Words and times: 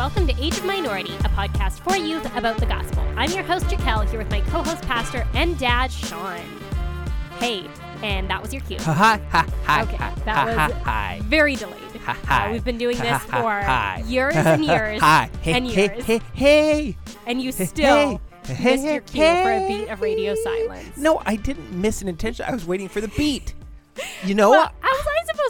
welcome 0.00 0.26
to 0.26 0.42
Age 0.42 0.56
of 0.56 0.64
Minority, 0.64 1.12
a 1.16 1.28
podcast 1.28 1.80
for 1.80 1.94
youth 1.94 2.24
about 2.34 2.56
the 2.56 2.64
gospel. 2.64 3.02
I'm 3.16 3.30
your 3.32 3.42
host, 3.42 3.66
Jaquel, 3.66 4.08
here 4.08 4.18
with 4.18 4.30
my 4.30 4.40
co 4.40 4.62
host, 4.62 4.80
pastor, 4.84 5.28
and 5.34 5.58
dad, 5.58 5.92
Sean. 5.92 6.40
Hey, 7.38 7.66
and 8.02 8.26
that 8.30 8.40
was 8.40 8.50
your 8.50 8.62
cue. 8.62 8.78
Ha 8.78 8.94
ha 8.94 9.20
ha 9.28 9.46
ha. 9.66 9.82
Okay, 9.82 9.96
ha, 9.96 10.14
that 10.24 10.56
ha, 10.56 10.68
was 10.68 10.76
hi. 10.84 11.20
very 11.24 11.54
delayed. 11.54 11.82
Ha, 12.02 12.46
Uh, 12.46 12.50
we've 12.50 12.64
been 12.64 12.78
doing 12.78 12.96
this 12.96 13.22
for 13.24 13.60
hi. 13.60 14.02
years 14.06 14.34
and 14.36 14.64
years 14.64 15.00
Hi. 15.02 15.28
Hey, 15.42 15.52
and 15.52 15.66
hey, 15.66 15.94
years, 15.94 16.04
hey, 16.06 16.20
hey. 16.32 16.96
and 17.26 17.42
you 17.42 17.52
still 17.52 18.18
hey, 18.46 18.54
hey, 18.54 18.70
missed 18.76 18.84
your 18.86 19.00
cue 19.02 19.20
hey, 19.22 19.44
for 19.44 19.52
a 19.52 19.68
beat 19.68 19.88
of 19.90 20.00
radio 20.00 20.34
silence. 20.34 20.96
No, 20.96 21.20
I 21.26 21.36
didn't 21.36 21.78
miss 21.78 22.00
an 22.00 22.08
intention. 22.08 22.46
I 22.48 22.52
was 22.52 22.64
waiting 22.66 22.88
for 22.88 23.02
the 23.02 23.08
beat. 23.08 23.52
You 24.24 24.34
know 24.34 24.48
Well, 24.48 24.72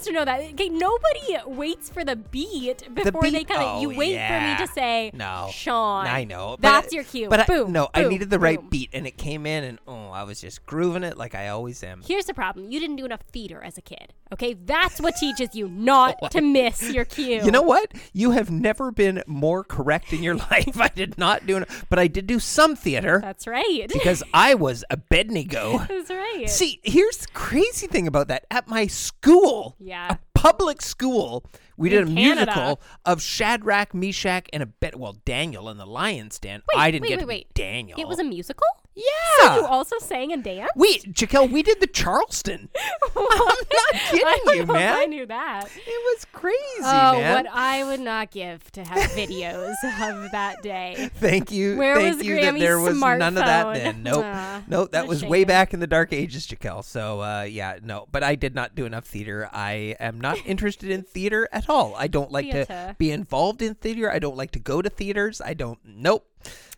supposed 0.01 0.07
to 0.07 0.13
know 0.13 0.25
that? 0.25 0.41
Okay, 0.53 0.69
nobody 0.69 1.37
waits 1.47 1.91
for 1.91 2.05
the 2.05 2.17
beat 2.17 2.95
before 2.95 3.23
they 3.23 3.31
beat- 3.31 3.49
kind 3.49 3.63
of. 3.63 3.69
oh, 3.77 3.81
you 3.81 3.91
wait 3.91 4.13
yeah. 4.13 4.57
for 4.57 4.63
me 4.63 4.67
to 4.67 4.73
say, 4.73 5.11
No. 5.15 5.49
Sean." 5.53 6.07
I 6.07 6.25
know. 6.25 6.57
That's 6.61 6.93
I- 6.93 6.95
your 6.97 7.05
cue. 7.05 7.29
But 7.29 7.41
I, 7.41 7.45
boom. 7.47 7.73
no, 7.73 7.89
I 7.95 8.05
needed 8.05 8.31
the 8.31 8.39
right 8.39 8.71
beat, 8.71 8.91
and 8.93 9.07
it 9.07 9.17
came 9.17 9.47
in, 9.47 9.65
and 9.65 9.79
oh, 9.87 10.09
I 10.11 10.23
was 10.25 10.41
just 10.41 10.65
grooving 10.67 11.03
it 11.05 11.17
like 11.17 11.35
I 11.35 11.49
always 11.49 11.83
am. 11.83 12.03
Here's 12.07 12.27
the 12.27 12.35
problem: 12.35 12.71
you 12.71 12.81
didn't 12.81 12.97
do 12.97 13.05
enough 13.05 13.23
theater 13.33 13.63
as 13.63 13.77
a 13.79 13.83
kid. 13.83 14.13
Okay, 14.33 14.55
that's 14.55 15.01
what 15.01 15.17
teaches 15.17 15.55
you 15.55 15.69
not 15.69 16.17
to 16.31 16.41
miss 16.41 16.89
your 16.93 17.05
cue. 17.05 17.43
You 17.45 17.51
know 17.51 17.63
what? 17.63 17.93
You 18.13 18.31
have 18.33 18.51
never 18.51 18.93
been 18.93 19.23
more 19.27 19.65
correct 19.65 20.13
in 20.13 20.23
your 20.23 20.35
life. 20.51 20.81
I 20.81 20.89
did 20.89 21.19
not 21.19 21.47
do 21.47 21.57
it, 21.59 21.69
but 21.89 21.99
I 21.99 22.07
did 22.07 22.27
do 22.27 22.39
some 22.39 22.77
theater 22.77 23.19
That's 23.21 23.47
right. 23.47 23.87
because 23.93 24.23
I 24.33 24.55
was 24.55 24.85
a 24.89 25.01
Abednego. 25.01 25.79
That's 25.89 26.09
right. 26.11 26.45
See, 26.49 26.79
here's 26.85 27.17
the 27.17 27.27
crazy 27.35 27.87
thing 27.89 28.07
about 28.07 28.29
that. 28.29 28.47
At 28.51 28.69
my 28.69 28.87
school, 28.87 29.75
Yeah. 29.81 29.90
A 29.91 30.19
public 30.35 30.83
school, 30.83 31.45
we 31.77 31.89
did 31.89 32.03
a 32.03 32.07
Canada. 32.07 32.47
musical 32.47 32.81
of 33.05 33.23
Shadrach, 33.23 33.95
Meshach, 33.95 34.49
and 34.53 34.63
a 34.63 34.67
bit. 34.67 34.99
Well, 34.99 35.17
Daniel 35.25 35.69
in 35.69 35.77
the 35.79 35.87
lion's 35.87 36.39
den. 36.39 36.63
Wait, 36.73 36.81
I 36.81 36.91
didn't 36.91 37.03
wait, 37.03 37.09
get 37.09 37.19
wait, 37.19 37.21
to 37.21 37.27
wait. 37.27 37.55
Daniel. 37.55 38.01
it 38.01 38.09
was 38.09 38.19
a 38.19 38.25
musical. 38.25 38.67
Yeah. 39.01 39.55
So 39.55 39.61
you 39.61 39.67
also 39.67 39.97
sang 39.99 40.33
and 40.33 40.43
danced. 40.45 40.73
we, 40.77 40.99
Jaquel, 41.01 41.51
we 41.51 41.63
did 41.63 41.81
the 41.81 41.87
Charleston. 41.87 42.69
I'm 43.17 43.25
not 43.25 43.95
kidding 44.11 44.27
you, 44.47 44.63
if 44.63 44.71
I 44.71 45.05
knew 45.07 45.27
that. 45.27 45.67
It 45.75 46.17
was 46.17 46.27
crazy, 46.33 46.57
Oh, 46.81 47.13
man. 47.15 47.45
what 47.45 47.53
I 47.53 47.85
would 47.85 48.01
not 48.01 48.31
give 48.31 48.71
to 48.73 48.85
have 48.85 49.11
videos 49.13 49.71
of 49.85 50.31
that 50.33 50.63
day. 50.63 51.11
Thank 51.17 51.51
you. 51.51 51.77
Where 51.77 51.97
thank 51.97 52.17
was 52.19 52.27
you 52.27 52.35
that 52.35 52.41
Grammy's 52.43 52.63
there 52.63 52.79
was 52.79 52.99
none 52.99 53.23
of 53.23 53.35
that 53.35 53.75
then. 53.75 54.03
Nope. 54.03 54.25
Ah, 54.25 54.63
nope. 54.67 54.93
That 54.93 55.07
was 55.07 55.25
way 55.25 55.45
back 55.45 55.73
in 55.75 55.81
the 55.81 55.87
dark 55.87 56.13
ages, 56.13 56.47
Jaquel. 56.47 56.85
So 56.85 57.21
uh, 57.21 57.43
yeah, 57.43 57.79
no. 57.83 58.07
But 58.11 58.23
I 58.23 58.35
did 58.35 58.55
not 58.55 58.75
do 58.75 58.85
enough 58.87 59.05
theater. 59.05 59.49
I 59.53 59.97
am 60.01 60.21
not 60.21 60.39
interested 60.47 60.91
in 60.91 61.03
theater 61.03 61.49
at 61.53 61.69
all. 61.69 61.95
I 61.97 62.07
don't 62.07 62.31
like 62.31 62.51
to 62.51 62.95
be 62.99 63.11
involved 63.11 63.63
in 63.63 63.75
theater. 63.75 64.11
I 64.11 64.19
don't 64.19 64.37
like 64.37 64.51
to 64.53 64.59
go 64.59 64.83
to 64.83 64.91
theaters. 64.91 65.41
I 65.41 65.55
don't. 65.55 65.79
Nope. 65.85 66.27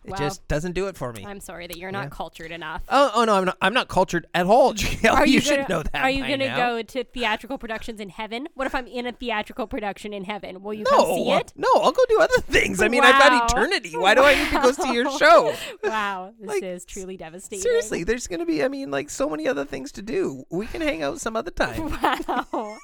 It 0.04 0.10
Wow. 0.10 0.16
just 0.18 0.46
doesn't 0.48 0.72
do 0.72 0.88
it 0.88 0.96
for 0.96 1.12
me. 1.12 1.24
I'm 1.24 1.38
sorry 1.38 1.68
that 1.68 1.76
you're 1.76 1.92
not 1.92 2.04
Yeah. 2.04 2.08
cultured 2.10 2.50
enough. 2.50 2.82
Oh, 2.88 3.12
oh 3.14 3.24
no, 3.24 3.34
I'm 3.36 3.44
not. 3.44 3.56
I'm 3.62 3.72
not 3.74 3.86
cultured 3.88 4.26
at 4.34 4.46
all. 4.46 4.70
Are 5.08 5.26
you, 5.26 5.34
you, 5.34 5.40
should 5.40 5.56
gonna, 5.58 5.68
know 5.68 5.82
that. 5.84 6.02
Are 6.02 6.10
you 6.10 6.22
gonna 6.22 6.56
go 6.56 6.82
to 6.82 7.04
theatrical 7.04 7.56
productions 7.56 8.00
in 8.00 8.08
heaven? 8.08 8.48
What 8.54 8.66
if 8.66 8.74
I'm 8.74 8.88
in 8.88 9.06
a 9.06 9.12
theatrical 9.12 9.68
production 9.68 10.12
in 10.12 10.24
heaven? 10.24 10.60
Will 10.62 10.74
you 10.74 10.84
No, 10.90 10.90
come 10.96 11.14
see 11.14 11.30
uh, 11.32 11.38
it? 11.38 11.52
no, 11.56 11.68
I'll 11.74 11.92
go 11.92 12.02
do 12.08 12.18
other 12.20 12.40
things. 12.42 12.82
I 12.82 12.88
mean, 12.88 13.04
I've 13.04 13.18
got 13.20 13.50
eternity. 13.50 13.96
Why 13.96 14.14
do 14.14 14.22
I 14.24 14.34
need 14.34 14.50
to 14.50 14.60
go 14.60 14.72
see 14.72 14.92
your 14.92 15.10
show? 15.18 15.54
Wow, 15.84 16.32
this 16.40 16.48
Like, 16.48 16.62
is 16.64 16.84
truly 16.84 17.16
devastating. 17.16 17.62
Seriously, 17.62 18.02
there's 18.02 18.26
going 18.26 18.40
to 18.40 18.46
be, 18.46 18.64
I 18.64 18.68
mean, 18.68 18.90
like 18.90 19.08
so 19.08 19.28
many 19.28 19.46
other 19.46 19.64
things 19.64 19.92
to 19.92 20.02
do. 20.02 20.44
We 20.50 20.66
can 20.66 20.80
hang 20.80 21.02
out 21.04 21.20
some 21.20 21.36
other 21.36 21.50
time. 21.52 21.96
Wow. 22.52 22.76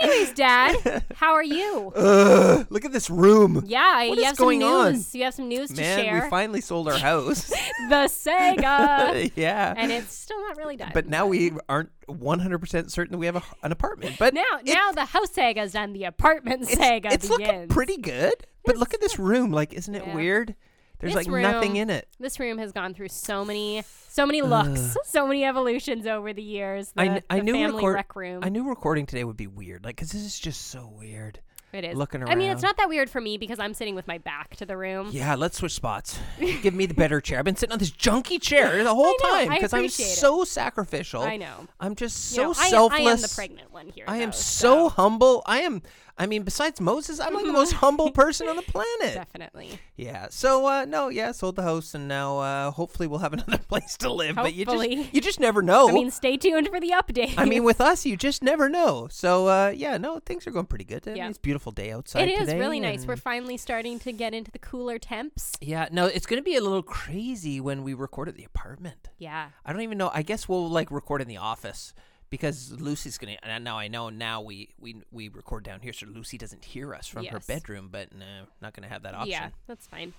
Anyways, 0.00 0.32
Dad, 0.34 1.04
how 1.14 1.32
are 1.34 1.42
you? 1.44 1.92
Ugh, 1.94 2.66
look 2.70 2.84
at 2.84 2.92
this 2.92 3.10
room. 3.10 3.62
Yeah, 3.66 4.06
What 4.08 4.18
you 4.18 4.24
have 4.24 4.36
some 4.36 4.44
going 4.46 4.62
on? 4.62 4.92
news. 4.92 5.14
You 5.14 5.24
have 5.24 5.34
some 5.34 5.48
news 5.48 5.70
to 5.70 5.80
Man, 5.80 5.98
share. 5.98 6.22
we 6.24 6.30
finally 6.30 6.60
sold 6.60 6.88
our 6.88 6.98
house. 6.98 7.52
the 7.88 8.08
saga, 8.08 9.30
yeah. 9.36 9.74
and 9.76 9.90
it's 9.92 10.12
still 10.14 10.40
not 10.46 10.56
really 10.56 10.76
done. 10.76 10.90
but 10.94 11.06
now 11.08 11.26
we 11.26 11.52
aren't 11.68 11.90
100% 12.08 12.90
certain 12.90 13.12
that 13.12 13.18
we 13.18 13.26
have 13.26 13.36
a, 13.36 13.42
an 13.62 13.72
apartment. 13.72 14.16
But 14.18 14.34
now 14.34 14.44
now 14.64 14.92
the 14.92 15.04
house 15.04 15.32
saga's 15.32 15.72
done. 15.72 15.92
The 15.92 16.04
apartment 16.04 16.62
it's, 16.62 16.74
saga 16.74 17.12
it's 17.12 17.28
begins. 17.28 17.40
looking 17.48 17.68
pretty 17.68 17.96
good. 17.98 18.34
But 18.64 18.76
look 18.76 18.92
at 18.94 19.00
this 19.00 19.18
room. 19.18 19.50
Like, 19.50 19.72
isn't 19.72 19.94
it 19.94 20.04
Yeah. 20.06 20.14
weird? 20.14 20.54
There's 20.98 21.14
This 21.14 21.28
like 21.28 21.42
nothing 21.42 21.76
in 21.76 21.90
it. 21.90 22.08
This 22.18 22.40
room 22.40 22.58
has 22.58 22.72
gone 22.72 22.92
through 22.94 23.08
so 23.08 23.44
many, 23.44 23.84
so 24.08 24.26
many 24.26 24.42
looks, 24.42 24.96
so 25.04 25.26
many 25.28 25.44
evolutions 25.44 26.06
over 26.06 26.32
the 26.32 26.42
years. 26.42 26.90
The, 26.96 27.00
I, 27.02 27.06
kn- 27.08 27.22
I 27.30 27.40
knew 27.40 27.52
family 27.52 27.76
record- 27.76 27.94
rec 27.94 28.16
room. 28.16 28.40
I 28.42 28.48
knew 28.48 28.68
recording 28.68 29.06
today 29.06 29.22
would 29.24 29.36
be 29.36 29.46
weird. 29.46 29.84
Like, 29.84 29.96
because 29.96 30.10
this 30.10 30.22
is 30.22 30.38
just 30.40 30.66
so 30.66 30.92
weird. 30.98 31.38
it 31.72 31.84
is 31.84 31.96
looking 31.96 32.24
I 32.24 32.34
mean, 32.34 32.50
it's 32.50 32.62
not 32.62 32.76
that 32.78 32.88
weird 32.88 33.08
for 33.10 33.20
me 33.20 33.38
because 33.38 33.60
I'm 33.60 33.74
sitting 33.74 33.94
with 33.94 34.08
my 34.08 34.18
back 34.18 34.56
to 34.56 34.66
the 34.66 34.76
room. 34.76 35.10
Yeah, 35.12 35.36
let's 35.36 35.58
switch 35.58 35.74
spots. 35.74 36.18
Give 36.62 36.74
me 36.74 36.86
the 36.86 36.94
better 36.94 37.20
chair. 37.20 37.38
I've 37.38 37.44
been 37.44 37.54
sitting 37.54 37.72
on 37.74 37.78
this 37.78 37.92
junky 37.92 38.40
chair 38.42 38.82
the 38.82 38.92
whole 38.94 39.14
know, 39.22 39.30
time 39.30 39.50
because 39.50 39.72
I'm 39.72 39.80
appreciate 39.80 40.06
it. 40.06 40.16
so 40.16 40.42
sacrificial. 40.42 41.22
I 41.22 41.36
know. 41.36 41.68
I'm 41.78 41.94
just 41.94 42.32
You 42.32 42.36
so 42.36 42.42
know, 42.42 42.54
I- 42.58 42.70
selfless. 42.70 43.00
I, 43.06 43.10
am 43.12 43.20
the 43.20 43.32
pregnant 43.36 43.72
one 43.72 43.88
here. 43.88 44.04
I 44.08 44.16
am 44.18 44.30
though, 44.30 44.36
so 44.36 44.88
humble. 44.88 45.42
I 45.46 45.60
am. 45.60 45.82
I 46.18 46.26
mean, 46.26 46.42
besides 46.42 46.80
Moses, 46.80 47.20
I'm 47.20 47.32
like 47.34 47.44
the 47.46 47.52
most 47.52 47.72
humble 47.74 48.10
person 48.22 48.48
on 48.48 48.56
the 48.56 48.62
planet. 48.62 49.14
definitely. 49.14 49.78
Yeah. 49.96 50.26
So 50.30 50.66
uh, 50.66 50.84
no, 50.84 51.08
yeah, 51.08 51.30
sold 51.32 51.56
the 51.56 51.62
house, 51.62 51.94
and 51.94 52.08
now 52.08 52.38
uh, 52.38 52.70
hopefully 52.72 53.06
we'll 53.06 53.20
have 53.20 53.32
another 53.38 53.58
place 53.58 53.96
to 53.98 54.12
live. 54.12 54.34
But 54.36 54.54
you 54.54 54.64
Hopefully. 54.64 54.96
just 54.96 55.14
you 55.14 55.20
just 55.20 55.40
never 55.40 55.62
know. 55.62 55.88
I 55.88 55.92
mean, 55.92 56.10
stay 56.10 56.36
tuned 56.36 56.68
for 56.68 56.80
the 56.80 56.90
update. 56.90 57.34
I 57.36 57.44
mean, 57.44 57.62
with 57.70 57.80
us, 57.80 58.04
you 58.04 58.16
just 58.16 58.42
never 58.42 58.68
know. 58.68 59.08
So 59.10 59.46
uh, 59.46 59.72
yeah, 59.74 59.96
no, 59.96 60.18
things 60.18 60.46
are 60.46 60.50
going 60.50 60.66
pretty 60.66 60.84
good. 60.84 61.02
I 61.06 61.10
mean, 61.10 61.16
Yeah. 61.18 61.28
it's 61.28 61.38
a 61.38 61.40
beautiful 61.40 61.72
day 61.72 61.92
outside. 61.92 62.28
it 62.28 62.40
is 62.40 62.52
really 62.52 62.80
nice. 62.80 63.06
We're 63.06 63.16
finally 63.16 63.56
starting 63.56 63.98
to 64.00 64.12
get 64.12 64.34
into 64.34 64.50
the 64.50 64.58
cooler 64.58 64.98
temps. 64.98 65.52
yeah. 65.60 65.88
No, 65.92 66.06
it's 66.06 66.26
going 66.26 66.40
to 66.40 66.44
be 66.44 66.56
a 66.56 66.60
little 66.60 66.82
crazy 66.82 67.60
when 67.60 67.82
we 67.84 67.94
record 67.94 68.28
at 68.28 68.36
the 68.36 68.44
apartment. 68.44 69.08
Yeah. 69.18 69.50
I 69.64 69.72
don't 69.72 69.82
even 69.82 69.98
know. 69.98 70.10
I 70.12 70.22
guess 70.22 70.48
we'll 70.48 70.68
like 70.68 70.90
record 70.90 71.22
in 71.22 71.28
the 71.28 71.36
office 71.36 71.92
because 72.30 72.72
Lucy's 72.72 73.18
gonna. 73.18 73.36
And 73.42 73.64
now 73.64 73.78
I 73.78 73.88
know 73.88 74.08
now 74.10 74.40
we 74.40 74.70
we 74.78 75.02
we 75.10 75.28
record 75.28 75.64
down 75.64 75.80
here, 75.80 75.92
so 75.92 76.06
Lucy 76.06 76.38
doesn't 76.38 76.64
hear 76.64 76.94
us 76.94 77.06
from 77.06 77.24
her 77.26 77.40
bedroom. 77.40 77.88
But 77.90 78.14
no, 78.14 78.24
not 78.60 78.74
gonna 78.74 78.88
have 78.88 79.02
that 79.02 79.14
option. 79.14 79.30
Yeah, 79.30 79.48
that's 79.66 79.86
fine. 79.86 80.12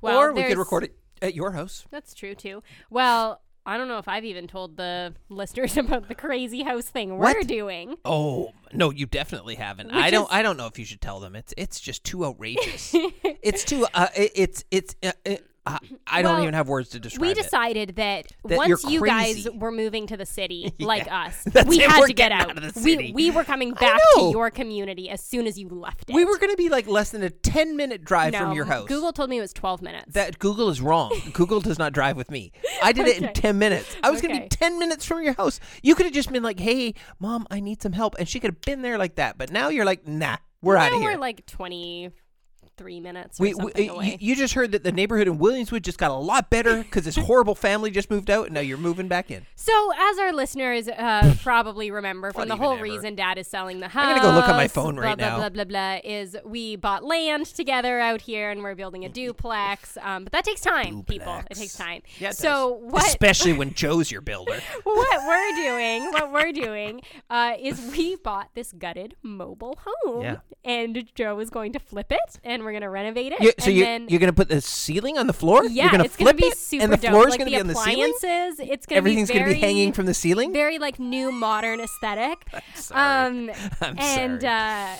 Well, 0.00 0.18
or 0.18 0.32
we 0.32 0.42
could 0.44 0.58
record 0.58 0.84
it 0.84 0.96
at 1.22 1.34
your 1.34 1.52
house. 1.52 1.84
That's 1.90 2.14
true 2.14 2.34
too. 2.34 2.62
Well, 2.90 3.40
I 3.66 3.78
don't 3.78 3.88
know 3.88 3.96
if 3.98 4.08
I've 4.08 4.24
even 4.26 4.46
told 4.46 4.76
the 4.76 5.14
listeners 5.30 5.76
about 5.78 6.08
the 6.08 6.14
crazy 6.14 6.62
house 6.62 6.84
thing 6.86 7.10
we're 7.10 7.18
What? 7.32 7.46
doing. 7.46 7.96
Oh 8.04 8.52
no, 8.72 8.90
you 8.90 9.06
definitely 9.06 9.54
haven't. 9.54 9.86
Which 9.86 9.96
I 9.96 10.10
don't. 10.10 10.24
is- 10.24 10.28
I 10.32 10.42
don't 10.42 10.56
know 10.56 10.66
if 10.66 10.78
you 10.78 10.84
should 10.84 11.00
tell 11.00 11.20
them. 11.20 11.34
It's 11.36 11.54
it's 11.56 11.80
just 11.80 12.04
too 12.04 12.24
outrageous. 12.26 12.90
it's 12.94 13.64
too. 13.64 13.86
Uh, 13.94 14.08
it, 14.16 14.32
it's 14.34 14.64
it's. 14.70 14.96
Uh, 15.02 15.12
it, 15.24 15.46
uh, 15.66 15.78
I 16.06 16.20
don't 16.20 16.42
even 16.42 16.52
have 16.54 16.68
words 16.68 16.90
to 16.90 17.00
describe 17.00 17.22
We 17.22 17.30
it. 17.30 17.36
decided 17.38 17.96
that, 17.96 18.26
That 18.44 18.58
once 18.58 18.84
you're 18.86 19.00
guys 19.06 19.48
were 19.54 19.72
moving 19.72 20.06
to 20.08 20.16
the 20.16 20.26
city, 20.26 20.74
like 20.80 21.10
us, 21.10 21.42
we 21.66 21.80
it, 21.82 21.90
had 21.90 22.00
we're 22.00 22.08
to 22.08 22.12
get 22.12 22.32
out. 22.32 22.50
out 22.50 22.58
of 22.62 22.74
the 22.74 22.80
We 22.82 22.92
city. 22.96 23.12
we 23.14 23.30
were 23.30 23.44
coming 23.44 23.72
back 23.72 23.98
to 24.16 24.30
your 24.30 24.50
community 24.50 25.08
as 25.08 25.22
soon 25.22 25.46
as 25.46 25.58
you 25.58 25.68
left 25.70 26.10
it. 26.10 26.14
We 26.14 26.24
were 26.26 26.36
going 26.36 26.50
to 26.50 26.56
be 26.58 26.68
like 26.68 26.86
less 26.86 27.10
than 27.12 27.22
a 27.22 27.30
ten 27.30 27.76
minute 27.76 28.04
drive 28.04 28.34
no, 28.34 28.40
from 28.40 28.52
your 28.52 28.66
house. 28.66 28.88
Google 28.88 29.12
told 29.14 29.30
me 29.30 29.38
it 29.38 29.40
was 29.40 29.54
12 29.54 29.80
minutes. 29.80 30.12
That 30.12 30.38
Google 30.38 30.68
is 30.68 30.82
wrong. 30.82 31.18
Google 31.32 31.60
does 31.60 31.78
not 31.78 31.94
drive 31.94 32.16
with 32.18 32.30
me. 32.30 32.52
I 32.82 32.92
did 32.92 33.06
it 33.06 33.22
in 33.22 33.32
10 33.32 33.58
minutes. 33.58 33.96
I 34.02 34.10
was 34.10 34.20
going 34.20 34.34
to 34.34 34.42
be 34.42 34.48
10 34.48 34.78
minutes 34.78 35.06
from 35.06 35.22
your 35.22 35.32
house. 35.32 35.60
You 35.82 35.94
could 35.94 36.04
have 36.04 36.14
just 36.14 36.30
been 36.30 36.42
like, 36.42 36.60
hey, 36.60 36.92
mom, 37.18 37.46
I 37.50 37.60
need 37.60 37.80
some 37.80 37.92
help. 37.92 38.16
And 38.18 38.28
she 38.28 38.38
could 38.38 38.50
have 38.50 38.60
been 38.60 38.82
there 38.82 38.98
like 38.98 39.14
that. 39.14 39.38
But 39.38 39.50
now 39.50 39.68
you're 39.68 39.86
like, 39.86 40.06
nah, 40.06 40.36
we're 40.60 40.76
out 40.76 40.92
of 40.92 40.98
here. 41.00 41.12
we're 41.12 41.18
like 41.18 41.46
23 42.76 43.00
minutes 43.00 43.40
or 43.40 43.42
we, 43.44 43.54
we, 43.54 43.62
something 43.62 44.02
you, 44.04 44.16
you 44.20 44.36
just 44.36 44.54
heard 44.54 44.72
that 44.72 44.82
the 44.82 44.92
neighborhood 44.92 45.28
in 45.28 45.38
Williamswood 45.38 45.82
just 45.82 45.98
got 45.98 46.10
a 46.10 46.14
lot 46.14 46.50
better 46.50 46.78
because 46.82 47.04
this 47.04 47.16
horrible 47.16 47.54
family 47.54 47.90
just 47.90 48.10
moved 48.10 48.30
out 48.30 48.46
and 48.46 48.54
now 48.54 48.60
you're 48.60 48.78
moving 48.78 49.08
back 49.08 49.30
in. 49.30 49.46
So, 49.54 49.92
as 49.96 50.18
our 50.18 50.32
listeners 50.32 50.88
uh, 50.88 51.34
probably 51.42 51.90
remember 51.90 52.32
from 52.32 52.48
the 52.48 52.56
whole 52.56 52.74
ever? 52.74 52.82
reason 52.82 53.14
Dad 53.14 53.38
is 53.38 53.46
selling 53.46 53.80
the 53.80 53.88
house, 53.88 54.04
I'm 54.06 54.16
gonna 54.16 54.28
go 54.28 54.34
look 54.34 54.48
at 54.48 54.56
my 54.56 54.68
phone 54.68 54.96
right 54.96 55.16
blah, 55.16 55.28
now. 55.28 55.36
Blah 55.38 55.48
blah 55.50 55.64
blah 55.64 55.98
is 56.04 56.36
we 56.44 56.76
bought 56.76 57.04
land 57.04 57.46
together 57.46 58.00
out 58.00 58.20
here 58.22 58.50
and 58.50 58.62
we're 58.62 58.74
building 58.74 59.04
a 59.04 59.08
duplex. 59.20 59.96
Um, 60.02 60.24
but 60.24 60.32
that 60.32 60.44
takes 60.44 60.60
time, 60.60 61.02
people. 61.04 61.42
It 61.50 61.56
takes 61.56 61.76
time. 61.76 62.02
Yeah, 62.18 62.30
so 62.30 62.80
does. 62.82 62.92
what? 62.92 63.06
Especially 63.06 63.52
when 63.58 63.74
Joe's 63.74 64.10
your 64.10 64.20
builder. 64.20 64.60
what 64.82 65.26
we're 65.26 65.56
doing, 65.62 66.04
what 66.12 66.32
we're 66.32 66.52
doing, 66.52 67.02
uh, 67.30 67.54
is 67.60 67.80
we 67.96 68.16
bought 68.16 68.50
this 68.54 68.72
gutted 68.72 69.16
mobile 69.22 69.78
home, 69.84 70.22
Yeah. 70.22 70.36
and 70.64 71.04
Joe 71.14 71.38
is 71.40 71.50
going 71.50 71.72
to 71.72 71.78
flip 71.78 72.10
it, 72.10 72.38
and 72.42 72.63
we're 72.64 72.72
going 72.72 72.82
to 72.82 72.88
renovate 72.90 73.32
it. 73.32 73.40
You, 73.40 73.52
so 73.58 73.70
you, 73.70 73.84
then, 73.84 74.06
you're 74.08 74.20
going 74.20 74.32
to 74.32 74.36
put 74.36 74.48
the 74.48 74.60
ceiling 74.60 75.18
on 75.18 75.26
the 75.26 75.32
floor? 75.32 75.64
yeah, 75.64 75.84
you're 75.84 75.90
gonna 75.92 76.04
it's 76.04 76.16
gonna 76.16 76.30
flip 76.32 76.36
be 76.40 76.46
it? 76.46 76.58
super 76.58 76.84
and 76.84 76.92
the 76.92 76.96
dope. 76.96 77.26
is 77.26 77.30
like 77.30 77.38
going 77.38 77.50
to 77.50 77.56
be 77.56 77.60
on 77.60 77.66
the 77.66 77.74
ceiling? 77.74 78.12
it's 78.22 78.22
going 78.22 78.66
to 78.68 78.86
be 78.88 78.94
Everything's 78.96 79.30
very, 79.30 79.54
to 79.54 79.54
be 79.54 79.60
hanging 79.60 79.92
from 79.92 80.06
the 80.06 80.14
ceiling? 80.14 80.52
very 80.52 80.78
like 80.78 80.98
new 80.98 81.30
modern 81.32 81.80
aesthetic. 81.80 82.46
sorry. 82.74 83.00
Um, 83.28 83.50
I'm 83.80 83.98
and 83.98 84.40
sorry. 84.42 84.92
uh, 84.92 84.96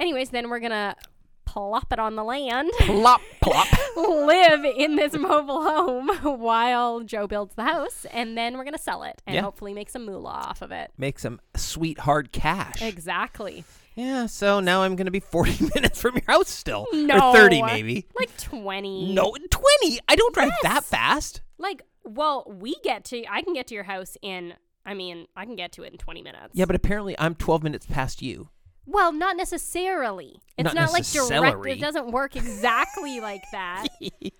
anyways, 0.00 0.30
then 0.30 0.48
we're 0.50 0.60
gonna 0.60 0.96
plop 1.44 1.90
it 1.92 1.98
on 1.98 2.16
the 2.16 2.24
land, 2.24 2.70
plop, 2.80 3.20
plop. 3.40 3.66
live 3.96 4.64
in 4.64 4.96
this 4.96 5.14
mobile 5.14 5.62
home 5.62 6.08
while 6.40 7.00
Joe 7.00 7.26
builds 7.26 7.54
the 7.54 7.64
house, 7.64 8.04
and 8.10 8.36
then 8.36 8.58
we're 8.58 8.64
gonna 8.64 8.76
sell 8.78 9.02
it 9.04 9.22
and 9.26 9.34
Yeah. 9.34 9.42
hopefully 9.42 9.72
make 9.72 9.88
some 9.88 10.04
moolah 10.04 10.28
off 10.30 10.60
of 10.60 10.70
it. 10.72 10.90
Make 10.98 11.18
some 11.18 11.40
sweet 11.54 12.00
hard 12.00 12.32
cash. 12.32 12.82
Exactly. 12.82 13.64
Yeah, 13.96 14.26
so 14.26 14.60
now 14.60 14.82
I'm 14.82 14.94
going 14.94 15.06
to 15.06 15.10
be 15.10 15.20
40 15.20 15.70
minutes 15.74 16.00
from 16.00 16.14
your 16.14 16.24
house 16.26 16.48
still. 16.48 16.86
No. 16.92 17.30
Or 17.30 17.36
30 17.36 17.62
maybe. 17.62 18.06
Like 18.14 18.36
20. 18.36 19.12
No, 19.14 19.34
20. 19.50 20.00
I 20.06 20.14
don't 20.16 20.34
drive 20.34 20.52
that 20.62 20.84
fast. 20.84 21.40
Like, 21.58 21.82
well, 22.04 22.44
we 22.46 22.76
get 22.84 23.04
to, 23.06 23.24
I 23.28 23.42
can 23.42 23.54
get 23.54 23.66
to 23.68 23.74
your 23.74 23.84
house 23.84 24.16
in, 24.20 24.54
I 24.84 24.94
mean, 24.94 25.26
I 25.34 25.46
can 25.46 25.56
get 25.56 25.72
to 25.72 25.82
it 25.82 25.92
in 25.92 25.98
20 25.98 26.22
minutes. 26.22 26.50
Yeah, 26.52 26.66
but 26.66 26.76
apparently 26.76 27.16
I'm 27.18 27.34
12 27.34 27.62
minutes 27.62 27.86
past 27.86 28.20
you. 28.22 28.50
Well, 28.86 29.12
not 29.12 29.36
necessarily. 29.36 30.40
It's 30.56 30.64
Not 30.64 30.74
not, 30.74 30.92
like 30.92 31.04
direct. 31.10 31.66
It 31.66 31.80
doesn't 31.80 32.12
work 32.12 32.34
exactly 32.36 33.20
like 33.20 33.42
that. 33.52 33.88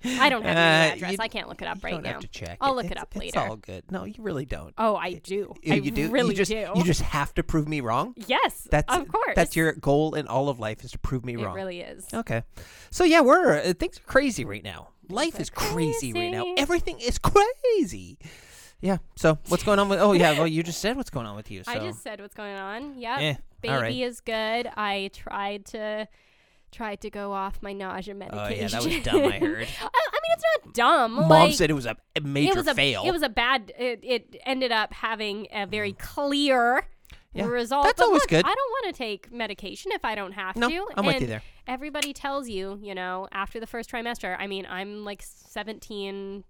I 0.05 0.29
don't 0.31 0.45
have 0.45 0.57
Uh, 0.57 0.95
your 0.95 0.95
address. 0.95 1.13
you- 1.13 1.19
I 1.21 1.29
can't 1.29 1.49
look 1.49 1.61
it 1.61 1.69
up 1.69 1.83
right 1.85 1.91
don't 1.91 2.03
now. 2.05 2.13
have 2.13 2.21
to 2.23 2.29
check. 2.29 2.57
I'll 2.61 2.75
look 2.75 2.87
it 2.87 2.93
It's- 2.93 3.03
up 3.03 3.09
It's 3.17 3.21
later. 3.37 3.41
all 3.41 3.57
good. 3.57 3.85
No, 3.91 4.05
you 4.05 4.15
really 4.19 4.47
don't. 4.47 4.73
Oh, 4.79 4.97
I 4.97 5.15
do. 5.15 5.53
You, 5.63 5.73
I 5.73 5.77
you 5.77 5.91
do. 5.91 6.11
really 6.11 6.31
you 6.31 6.37
just, 6.37 6.51
do. 6.51 6.67
You 6.75 6.85
just 6.85 7.03
have 7.03 7.35
to 7.35 7.43
prove 7.43 7.69
me 7.69 7.81
wrong. 7.81 8.15
yes, 8.27 8.67
That's 8.71 8.95
of 8.97 9.09
course. 9.09 9.35
That's 9.37 9.57
your 9.57 9.73
goal 9.73 10.15
in 10.15 10.27
all 10.29 10.49
of 10.49 10.59
life 10.59 10.85
is 10.85 10.93
to 10.93 10.99
prove 10.99 11.25
me 11.25 11.37
wrong. 11.37 11.53
It 11.53 11.57
really 11.57 11.81
is. 11.81 12.07
Okay. 12.15 12.43
So 12.91 13.05
yeah, 13.05 13.21
we're 13.21 13.59
uh, 13.59 13.73
things 13.75 13.99
are 13.99 14.03
crazy 14.07 14.45
right 14.45 14.65
now. 14.65 14.89
Life 15.09 15.39
is 15.39 15.51
crazy, 15.51 16.13
right 16.13 16.33
now. 16.33 16.55
Everything 16.57 16.99
is 16.99 17.19
crazy. 17.19 18.19
Yeah. 18.81 18.99
So 19.17 19.39
what's 19.49 19.63
going 19.65 19.79
on 19.79 19.89
with? 19.89 19.99
Oh 20.01 20.13
yeah. 20.13 20.33
Well, 20.39 20.47
you 20.47 20.63
just 20.63 20.81
said 20.81 20.97
what's 20.97 21.11
going 21.11 21.27
on 21.27 21.37
with 21.37 21.51
you. 21.51 21.65
So 21.65 21.73
I 21.73 21.79
just 21.79 22.03
said 22.03 22.21
what's 22.21 22.35
going 22.35 22.57
on. 22.57 22.99
Yeah. 22.99 23.19
Eh, 23.19 23.35
Baby 23.61 23.75
all 23.75 23.81
right. 23.81 23.95
is 23.95 24.21
good. 24.21 24.71
I 24.77 25.11
tried 25.13 25.65
to 25.67 26.09
tried 26.73 27.01
to 27.01 27.11
go 27.11 27.33
off 27.33 27.63
my 27.63 27.73
nausea 27.73 28.15
medication. 28.15 28.45
Oh 28.45 28.61
yeah, 28.61 28.69
that 28.69 28.85
was 28.85 29.01
dumb. 29.03 29.25
I 29.33 29.39
heard. 29.39 29.69
I, 29.81 29.85
I 29.85 30.19
mean, 30.23 30.33
it's 30.35 30.45
not 30.67 30.75
dumb. 30.75 31.13
Mom 31.13 31.29
like, 31.29 31.55
said 31.55 31.71
it 31.71 31.75
was 31.75 31.87
a, 31.87 31.97
major 32.23 32.53
it 32.53 32.57
was 32.57 32.67
a 32.67 32.75
fail. 32.75 33.03
It 33.07 33.13
was 33.13 33.23
a 33.23 33.29
bad. 33.31 33.73
It, 33.79 34.01
it 34.03 34.37
ended 34.45 34.73
up 34.73 34.93
having 34.93 35.47
a 35.53 35.67
very 35.67 35.93
clear 35.93 36.87
Mm. 37.35 37.41
Yeah, 37.41 37.47
result. 37.49 37.85
that's 37.85 37.99
But 37.99 38.07
always 38.07 38.23
look, 38.23 38.31
good. 38.31 38.45
I 38.47 38.55
don't 38.55 38.71
want 38.71 38.95
to 38.95 38.99
take 38.99 39.31
medication 39.31 39.93
if 39.93 40.07
I 40.07 40.15
don't 40.15 40.33
have 40.33 40.57
No, 40.57 40.71
to. 40.71 40.89
I'm 40.97 41.05
with 41.05 41.17
you 41.17 41.21
and 41.23 41.29
there. 41.33 41.43
Everybody 41.67 42.15
tells 42.15 42.49
you, 42.49 42.79
you 42.83 42.95
know, 42.95 43.29
after 43.31 43.61
the 43.61 43.67
first 43.67 43.91
trimester. 43.91 44.35
I 44.39 44.47
mean, 44.47 44.67
I'm 44.69 45.05
like 45.05 45.23
17, 45.23 46.15
Mm. 46.15 46.45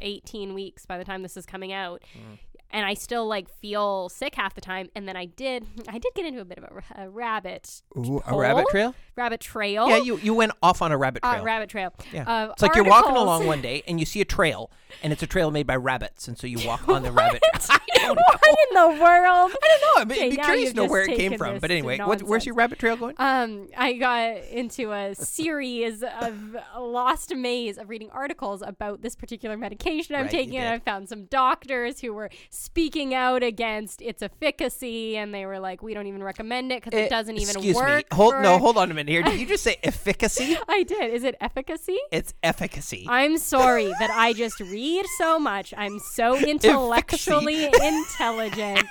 18 0.00 0.54
weeks 0.54 0.86
by 0.86 0.98
the 0.98 1.04
time 1.04 1.22
this 1.22 1.36
is 1.36 1.46
coming 1.46 1.72
out. 1.72 2.02
Mm. 2.14 2.38
And 2.72 2.86
I 2.86 2.94
still 2.94 3.26
like 3.26 3.48
feel 3.60 4.08
sick 4.08 4.34
half 4.34 4.54
the 4.54 4.60
time, 4.62 4.88
and 4.96 5.06
then 5.06 5.16
I 5.16 5.26
did. 5.26 5.66
I 5.88 5.98
did 5.98 6.12
get 6.14 6.24
into 6.24 6.40
a 6.40 6.44
bit 6.44 6.58
of 6.58 6.64
a, 6.64 7.02
a 7.04 7.10
rabbit, 7.10 7.82
Ooh, 7.98 8.22
a 8.26 8.36
rabbit 8.36 8.64
trail. 8.70 8.94
rabbit 9.14 9.40
trail. 9.40 9.88
Yeah, 9.88 9.98
you 9.98 10.16
you 10.18 10.32
went 10.34 10.52
off 10.62 10.80
on 10.80 10.90
a 10.90 10.96
rabbit 10.96 11.22
trail. 11.22 11.40
uh, 11.40 11.44
rabbit 11.44 11.68
trail. 11.68 11.92
yeah. 12.12 12.44
of 12.44 12.50
it's 12.52 12.62
like 12.62 12.74
you're 12.74 12.84
walking 12.84 13.14
along 13.16 13.46
one 13.46 13.60
day 13.60 13.82
and 13.86 14.00
you 14.00 14.06
see 14.06 14.20
a 14.20 14.24
trail, 14.24 14.70
and 15.02 15.12
it's 15.12 15.22
a 15.22 15.26
trail 15.26 15.50
made 15.50 15.66
by 15.66 15.76
rabbits, 15.76 16.28
and 16.28 16.38
so 16.38 16.46
you 16.46 16.66
walk 16.66 16.88
on 16.88 17.02
the 17.02 17.12
rabbit. 17.20 17.42
What? 17.52 17.68
what 18.16 18.58
in 18.70 18.74
the 18.74 18.88
world? 19.02 19.52
I 19.62 19.78
don't 19.80 19.80
know. 19.96 20.00
I'd 20.02 20.08
be, 20.08 20.14
Okay, 20.14 20.30
be 20.30 20.36
curious 20.36 20.70
to 20.70 20.76
know 20.76 20.86
where 20.86 21.02
it 21.02 21.16
came 21.16 21.36
from. 21.38 21.58
But 21.58 21.70
anyway, 21.70 21.98
what, 21.98 22.22
where's 22.22 22.46
your 22.46 22.54
rabbit 22.54 22.78
trail 22.78 22.96
going? 22.96 23.14
Um, 23.18 23.68
I 23.76 23.92
got 23.94 24.38
into 24.50 24.92
a 24.92 25.14
series 25.14 26.02
of 26.20 26.56
lost 26.78 27.34
maze 27.34 27.78
of 27.78 27.88
reading 27.88 28.10
articles 28.10 28.62
about 28.62 29.02
this 29.02 29.14
particular 29.14 29.56
medication 29.56 30.16
I'm 30.16 30.22
Right, 30.22 30.30
taking, 30.30 30.56
and 30.56 30.68
I 30.68 30.78
found 30.78 31.08
some 31.08 31.26
doctors 31.26 32.00
who 32.00 32.12
were 32.12 32.30
speaking 32.62 33.14
out 33.14 33.42
against 33.42 34.00
its 34.02 34.22
efficacy, 34.22 35.16
and 35.16 35.34
they 35.34 35.46
were 35.46 35.58
like, 35.58 35.82
"We 35.82 35.94
don't 35.94 36.06
even 36.06 36.22
recommend 36.22 36.72
it 36.72 36.82
because 36.82 36.98
Eh, 36.98 37.04
it 37.04 37.10
doesn't 37.10 37.36
even 37.36 37.56
excuse 37.56 37.76
work." 37.76 38.10
me. 38.10 38.16
Hold 38.16 38.34
for-" 38.34 38.42
no, 38.42 38.58
hold 38.58 38.76
on 38.76 38.90
a 38.90 38.94
minute 38.94 39.10
here. 39.10 39.22
Did 39.22 39.40
you 39.40 39.46
just 39.46 39.62
say 39.64 39.76
efficacy? 39.82 40.56
I 40.68 40.82
did. 40.84 41.12
Is 41.12 41.24
it 41.24 41.34
efficacy? 41.40 41.98
It's 42.10 42.34
efficacy. 42.42 43.06
I'm 43.08 43.38
sorry 43.38 43.92
that 43.98 44.10
I 44.10 44.32
just 44.32 44.60
read 44.60 45.04
so 45.18 45.38
much. 45.38 45.74
I'm 45.76 45.98
so 45.98 46.36
intellectually 46.52 47.64
intelligent 47.82 48.86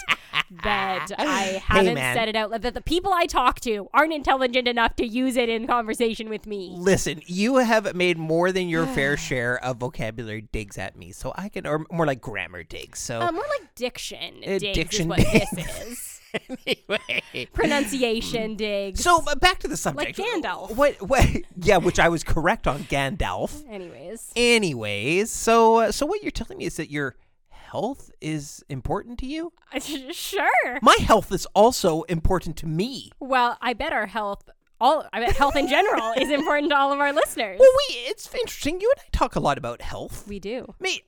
that 0.63 1.07
I 1.17 1.62
haven't 1.65 1.95
man. 1.95 2.15
said 2.15 2.27
it 2.29 2.35
out 2.35 2.51
loud. 2.51 2.62
That 2.62 2.74
the 2.74 2.81
people 2.81 3.12
I 3.13 3.25
talk 3.25 3.59
to 3.62 3.89
aren't 3.94 4.13
intelligent 4.13 4.67
enough 4.67 4.95
to 4.97 5.06
use 5.06 5.35
it 5.38 5.50
in 5.50 5.67
conversation 5.67 6.29
with 6.29 6.45
me. 6.45 6.74
Listen, 6.77 7.21
you 7.25 7.57
have 7.57 7.94
made 7.95 8.17
more 8.17 8.51
than 8.51 8.67
your 8.69 8.85
fair 8.85 9.17
share 9.27 9.63
of 9.63 9.77
vocabulary 9.77 10.41
digs 10.51 10.77
at 10.77 10.95
me, 10.95 11.12
so 11.12 11.33
I 11.35 11.50
can, 11.50 11.65
or 11.67 11.85
more 11.91 12.06
like 12.06 12.21
grammar 12.21 12.63
digs. 12.63 13.00
So 13.00 13.19
Uh, 13.21 13.31
more 13.31 13.45
like 13.59 13.60
diction 13.75 14.41
Uh, 14.45 14.57
digs 14.59 14.99
is 14.99 15.05
what 15.05 15.17
this 15.19 15.53
is. 15.53 16.21
anyway, 16.65 17.47
Pronunciation 17.53 18.55
digs. 18.55 19.03
so 19.03 19.21
uh, 19.27 19.35
back 19.35 19.59
to 19.59 19.67
the 19.67 19.75
subject. 19.77 20.17
Gandalf. 20.17 20.75
What? 20.75 21.01
What? 21.01 21.27
Yeah, 21.57 21.77
which 21.77 21.99
I 21.99 22.07
was 22.09 22.23
correct 22.23 22.67
on 22.67 22.83
Gandalf. 22.83 23.63
Anyways, 23.69 24.31
Anyways, 24.35 25.29
so 25.31 25.77
uh, 25.77 25.91
so 25.91 26.05
what 26.05 26.21
you're 26.23 26.31
telling 26.31 26.57
me 26.57 26.65
is 26.65 26.77
that 26.77 26.89
your 26.89 27.15
health 27.49 28.11
is 28.21 28.63
important 28.69 29.19
to 29.19 29.25
you. 29.25 29.51
sure. 30.11 30.79
My 30.81 30.95
health 30.99 31.31
is 31.31 31.45
also 31.53 32.03
important 32.03 32.55
to 32.57 32.65
me. 32.67 33.11
Well, 33.19 33.57
I 33.61 33.73
bet 33.73 33.91
our 33.93 34.07
health, 34.07 34.49
all 34.79 35.05
I 35.13 35.19
bet 35.19 35.35
health 35.35 35.55
in 35.55 35.67
general 35.67 36.13
is 36.17 36.29
important 36.29 36.71
to 36.71 36.77
all 36.77 36.91
of 36.93 36.99
our 36.99 37.11
listeners. 37.13 37.59
Well, 37.59 37.69
we 37.89 37.95
it's 38.09 38.33
interesting. 38.33 38.79
You 38.81 38.91
and 38.95 39.01
I 39.05 39.09
talk 39.17 39.35
a 39.35 39.39
lot 39.41 39.57
about 39.57 39.81
health. 39.81 40.25
we 40.27 40.39
do. 40.39 40.75
Me. 40.79 41.01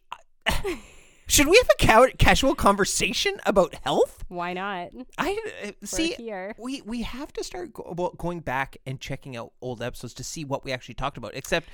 I- 0.48 0.80
should 1.28 1.48
we 1.48 1.58
have 1.58 1.70
a 1.80 1.86
ca- 1.86 2.16
casual 2.18 2.56
conversation 2.56 3.36
about 3.46 3.76
health? 3.84 4.24
Why 4.28 4.54
not? 4.54 4.90
I 5.18 5.38
uh, 5.66 5.72
see. 5.84 6.14
here. 6.14 6.56
We 6.58 6.82
we 6.82 7.02
have 7.04 7.32
to 7.34 7.44
start 7.44 7.74
go- 7.74 8.14
going 8.18 8.42
back 8.42 8.78
and 8.86 9.00
checking 9.00 9.36
out 9.36 9.54
old 9.62 9.82
episodes 9.82 10.14
to 10.16 10.24
see 10.24 10.44
what 10.44 10.64
we 10.66 10.72
actually 10.72 10.96
talked 10.96 11.18
about. 11.18 11.36
Except, 11.36 11.70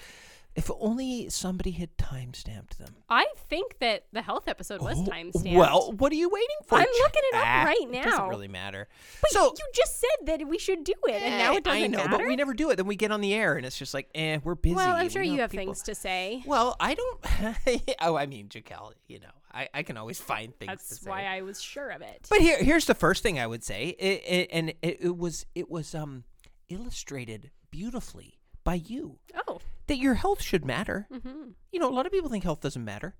if 0.56 0.70
only 0.80 1.30
somebody 1.30 1.72
had 1.72 1.96
time 1.98 2.34
stamped 2.34 2.78
them. 2.80 2.96
I 3.10 3.28
think 3.50 3.80
that 3.80 4.06
the 4.12 4.22
health 4.22 4.48
episode 4.48 4.82
was 4.82 4.98
Oh, 5.00 5.04
timestamped. 5.04 5.56
Well, 5.56 5.94
what 5.98 6.12
are 6.12 6.16
you 6.16 6.28
waiting 6.30 6.58
for? 6.66 6.76
I'm 6.80 6.88
looking 7.02 7.22
it 7.32 7.36
up 7.36 7.44
Ah, 7.46 7.64
right 7.66 7.88
now. 7.90 8.00
It 8.02 8.04
doesn't 8.06 8.28
really 8.30 8.48
matter. 8.48 8.88
But 9.22 9.32
so 9.32 9.54
you 9.58 9.66
just 9.74 10.00
said 10.00 10.26
that 10.28 10.48
we 10.48 10.58
should 10.58 10.84
do 10.84 10.94
it, 11.08 11.22
and 11.22 11.38
now 11.38 11.54
it 11.56 11.64
doesn't 11.64 11.82
I 11.84 11.88
know, 11.88 11.98
matter. 12.00 12.10
but 12.18 12.28
we 12.28 12.36
never 12.36 12.54
do 12.54 12.72
it. 12.72 12.76
Then 12.78 12.88
we 12.88 12.96
get 12.96 13.12
on 13.12 13.22
the 13.22 13.34
air, 13.34 13.56
and 13.56 13.66
it's 13.66 13.78
just 13.78 13.94
like, 13.94 14.10
eh, 14.16 14.40
we're 14.44 14.56
busy. 14.56 14.76
well, 14.76 14.96
I'm 14.96 15.10
sure 15.10 15.24
know 15.24 15.32
you 15.32 15.42
have 15.42 15.52
people- 15.52 15.66
things 15.68 15.84
to 15.84 15.96
say. 15.96 16.44
Well, 16.46 16.76
I 16.80 16.96
don't. 16.96 17.94
oh, 18.02 18.16
I 18.18 18.26
mean, 18.26 18.50
Jaquel, 18.50 18.94
you 19.08 19.20
know, 19.20 19.28
I, 19.54 19.70
I 19.74 19.84
can 19.84 19.98
always 19.98 20.20
find 20.20 20.54
things 20.58 20.84
to 20.84 20.90
That's 20.96 21.06
why 21.06 21.26
I 21.26 21.42
was 21.42 21.62
sure 21.62 21.90
of 21.90 22.02
it. 22.02 22.28
But 22.30 22.40
here, 22.42 22.58
here's 22.62 22.86
the 22.86 22.96
first 22.96 23.24
thing 23.24 23.40
I 23.40 23.48
would 23.48 23.64
say, 23.64 23.90
it, 24.00 24.24
it, 24.26 24.50
and 24.52 24.70
it, 24.82 24.98
it 25.02 25.18
was 25.18 25.46
it 25.56 25.70
was 25.70 25.96
um 25.96 26.24
illustrated 26.70 27.52
beautifully 27.72 28.40
by 28.64 28.76
you 28.76 29.18
oh, 29.48 29.49
that 29.90 29.98
your 29.98 30.14
health 30.14 30.42
should 30.42 30.64
matter. 30.66 31.08
hmm 31.12 31.52
You 31.72 31.80
know, 31.80 31.90
a 31.90 31.94
lot 31.94 32.06
of 32.06 32.12
people 32.12 32.30
think 32.30 32.44
health 32.46 32.62
doesn't 32.62 32.84
matter. 32.84 33.16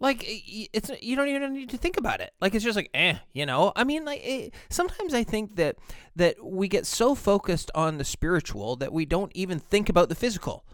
Like 0.00 0.22
it's 0.26 0.90
you 1.00 1.16
don't 1.16 1.28
even 1.28 1.54
need 1.54 1.70
to 1.70 1.78
think 1.78 1.96
about 1.96 2.20
it. 2.20 2.32
Like 2.40 2.54
it's 2.54 2.64
just 2.64 2.76
like 2.76 2.90
eh, 2.92 3.14
you 3.32 3.46
know. 3.46 3.72
I 3.74 3.84
mean, 3.84 4.04
like 4.04 4.20
it, 4.24 4.52
sometimes 4.68 5.14
I 5.14 5.22
think 5.22 5.56
that 5.56 5.76
that 6.16 6.44
we 6.44 6.68
get 6.68 6.84
so 6.84 7.14
focused 7.14 7.70
on 7.74 7.96
the 7.98 8.04
spiritual 8.04 8.76
that 8.76 8.92
we 8.92 9.06
don't 9.06 9.30
even 9.34 9.60
think 9.60 9.88
about 9.88 10.08
the 10.08 10.14
physical. 10.14 10.64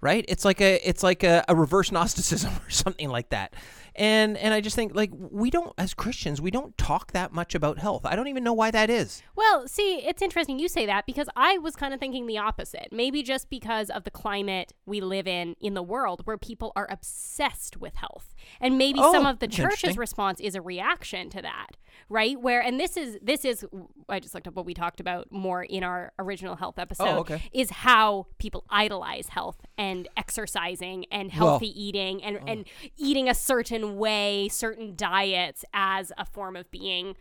Right? 0.00 0.24
It's 0.28 0.44
like 0.44 0.60
a 0.60 0.76
it's 0.88 1.02
like 1.02 1.22
a, 1.22 1.44
a 1.46 1.54
reverse 1.54 1.92
Gnosticism 1.96 2.52
or 2.66 2.70
something 2.70 3.10
like 3.10 3.28
that. 3.28 3.54
And 4.00 4.38
and 4.38 4.54
I 4.54 4.62
just 4.62 4.74
think 4.74 4.94
like 4.94 5.10
we 5.12 5.50
don't 5.50 5.74
as 5.76 5.92
Christians 5.92 6.40
we 6.40 6.50
don't 6.50 6.76
talk 6.78 7.12
that 7.12 7.34
much 7.34 7.54
about 7.54 7.78
health. 7.78 8.06
I 8.06 8.16
don't 8.16 8.28
even 8.28 8.42
know 8.42 8.54
why 8.54 8.70
that 8.70 8.88
is. 8.88 9.22
Well, 9.36 9.68
see, 9.68 9.96
it's 9.98 10.22
interesting 10.22 10.58
you 10.58 10.68
say 10.68 10.86
that 10.86 11.04
because 11.04 11.28
I 11.36 11.58
was 11.58 11.76
kind 11.76 11.92
of 11.92 12.00
thinking 12.00 12.26
the 12.26 12.38
opposite. 12.38 12.88
Maybe 12.90 13.22
just 13.22 13.50
because 13.50 13.90
of 13.90 14.04
the 14.04 14.10
climate 14.10 14.72
we 14.86 15.02
live 15.02 15.28
in 15.28 15.54
in 15.60 15.74
the 15.74 15.82
world 15.82 16.22
where 16.24 16.38
people 16.38 16.72
are 16.74 16.86
obsessed 16.90 17.76
with 17.76 17.96
health. 17.96 18.34
And 18.58 18.78
maybe 18.78 19.00
Oh, 19.02 19.12
some 19.12 19.26
of 19.26 19.38
the 19.38 19.46
church's 19.46 19.98
response 19.98 20.40
is 20.40 20.54
a 20.54 20.62
reaction 20.62 21.28
to 21.30 21.42
that, 21.42 21.76
right? 22.08 22.40
Where 22.40 22.62
and 22.62 22.80
this 22.80 22.96
is 22.96 23.18
this 23.20 23.44
is 23.44 23.66
I 24.08 24.18
just 24.18 24.34
looked 24.34 24.48
up 24.48 24.54
what 24.54 24.64
we 24.64 24.72
talked 24.72 25.00
about 25.00 25.30
more 25.30 25.62
in 25.62 25.84
our 25.84 26.14
original 26.18 26.56
health 26.56 26.76
oh, 26.78 26.82
episode 26.82 27.04
Oh, 27.04 27.18
okay. 27.18 27.42
is 27.52 27.68
how 27.68 28.28
people 28.38 28.64
idolize 28.70 29.28
health 29.28 29.58
and 29.76 30.08
exercising 30.16 31.04
and 31.12 31.30
Well- 31.30 31.42
oh. 31.42 31.50
healthy 31.50 31.82
eating 31.82 32.22
and 32.22 32.38
mm. 32.38 32.50
and 32.50 32.64
eating 32.96 33.28
a 33.28 33.34
certain 33.34 33.89
way, 33.96 34.48
certain 34.48 34.94
diets 34.96 35.64
as 35.72 36.12
a 36.18 36.24
form 36.24 36.56
of 36.56 36.70
being 36.70 37.16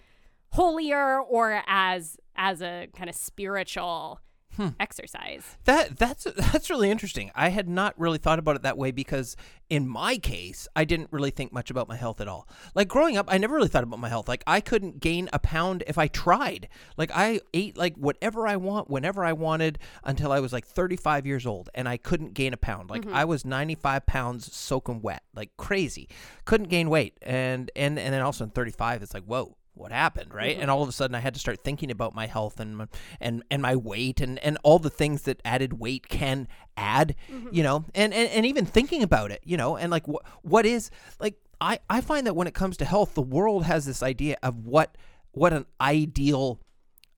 holier 0.52 1.20
or 1.22 1.64
as 1.68 2.18
as 2.36 2.62
a 2.62 2.88
kind 2.96 3.10
of 3.10 3.16
spiritual 3.16 4.20
Hmm. 4.56 4.70
exercise. 4.80 5.58
That 5.66 5.98
that's 5.98 6.24
that's 6.36 6.70
really 6.70 6.90
interesting. 6.90 7.32
I 7.36 7.50
had 7.50 7.70
not 7.70 7.94
really 7.98 8.18
thought 8.18 8.40
about 8.40 8.56
it 8.56 8.64
that 8.64 8.78
way 8.78 8.92
because 8.92 9.38
in 9.70 9.88
my 9.88 10.18
case, 10.18 10.68
I 10.76 10.84
didn't 10.84 11.10
really 11.12 11.30
think 11.30 11.54
much 11.54 11.70
about 11.70 11.88
my 11.88 11.96
health 11.96 12.20
at 12.20 12.28
all. 12.28 12.48
Like 12.74 12.88
growing 12.88 13.16
up, 13.18 13.28
I 13.30 13.38
never 13.38 13.56
really 13.56 13.68
thought 13.68 13.84
about 13.84 14.00
my 14.00 14.10
health. 14.10 14.28
Like 14.28 14.44
I 14.48 14.60
couldn't 14.60 15.00
gain 15.00 15.30
a 15.32 15.40
pound 15.40 15.84
if 15.88 15.98
I 15.98 16.08
tried. 16.08 16.68
Like 16.98 17.12
I 17.14 17.40
ate 17.54 17.78
like 17.78 17.96
whatever 17.96 18.48
I 18.48 18.56
want 18.56 18.90
whenever 18.90 19.24
I 19.24 19.34
wanted 19.34 19.80
until 20.04 20.32
I 20.32 20.40
was 20.40 20.52
like 20.52 20.66
35 20.66 21.26
years 21.26 21.46
old 21.46 21.70
and 21.76 21.88
I 21.88 21.98
couldn't 21.98 22.34
gain 22.34 22.54
a 22.54 22.58
pound. 22.58 22.90
Like 22.90 23.08
I 23.08 23.26
was 23.26 23.46
95 23.46 24.06
pounds 24.08 24.54
soaking 24.54 25.02
wet, 25.02 25.24
like 25.36 25.56
crazy. 25.58 26.10
Couldn't 26.46 26.70
gain 26.70 26.90
weight. 26.90 27.18
And 27.22 27.72
and 27.76 28.00
and 28.00 28.14
then 28.14 28.22
also 28.22 28.44
in 28.44 28.50
35 28.50 29.04
it's 29.04 29.14
like, 29.14 29.24
"Whoa, 29.26 29.56
what 29.80 29.92
happened 29.92 30.34
right? 30.34 30.58
And 30.60 30.70
all 30.70 30.84
of 30.84 30.90
a 30.90 30.92
sudden 30.92 31.16
i 31.16 31.20
had 31.20 31.34
to 31.34 31.40
start 31.40 31.64
thinking 31.64 31.90
about 31.90 32.14
my 32.14 32.28
health 32.28 32.60
and 32.60 32.78
my, 32.78 32.88
and 33.20 33.44
and 33.50 33.62
my 33.62 33.76
weight 33.76 34.20
and 34.22 34.38
and 34.40 34.58
all 34.64 34.80
the 34.80 34.90
things 34.90 35.24
that 35.24 35.42
added 35.46 35.74
weight 35.80 36.10
can 36.10 36.48
add 36.78 37.16
you 37.52 37.64
know? 37.64 37.86
And, 37.96 38.14
and 38.14 38.30
and 38.30 38.46
even 38.46 38.66
thinking 38.66 39.04
about 39.04 39.32
it 39.32 39.42
you 39.44 39.58
know? 39.58 39.78
And 39.78 39.90
like 39.90 40.08
what 40.08 40.24
what 40.42 40.66
is 40.66 40.92
like 41.20 41.36
i 41.62 41.80
i 41.90 42.02
find 42.02 42.28
that 42.28 42.36
when 42.36 42.48
it 42.48 42.54
comes 42.54 42.78
to 42.78 42.86
health 42.86 43.16
the 43.16 43.22
world 43.22 43.64
has 43.66 43.86
this 43.86 44.04
idea 44.04 44.38
of 44.44 44.66
what 44.66 44.96
what 45.32 45.54
an 45.54 45.66
ideal 45.80 46.60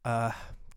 uh 0.06 0.32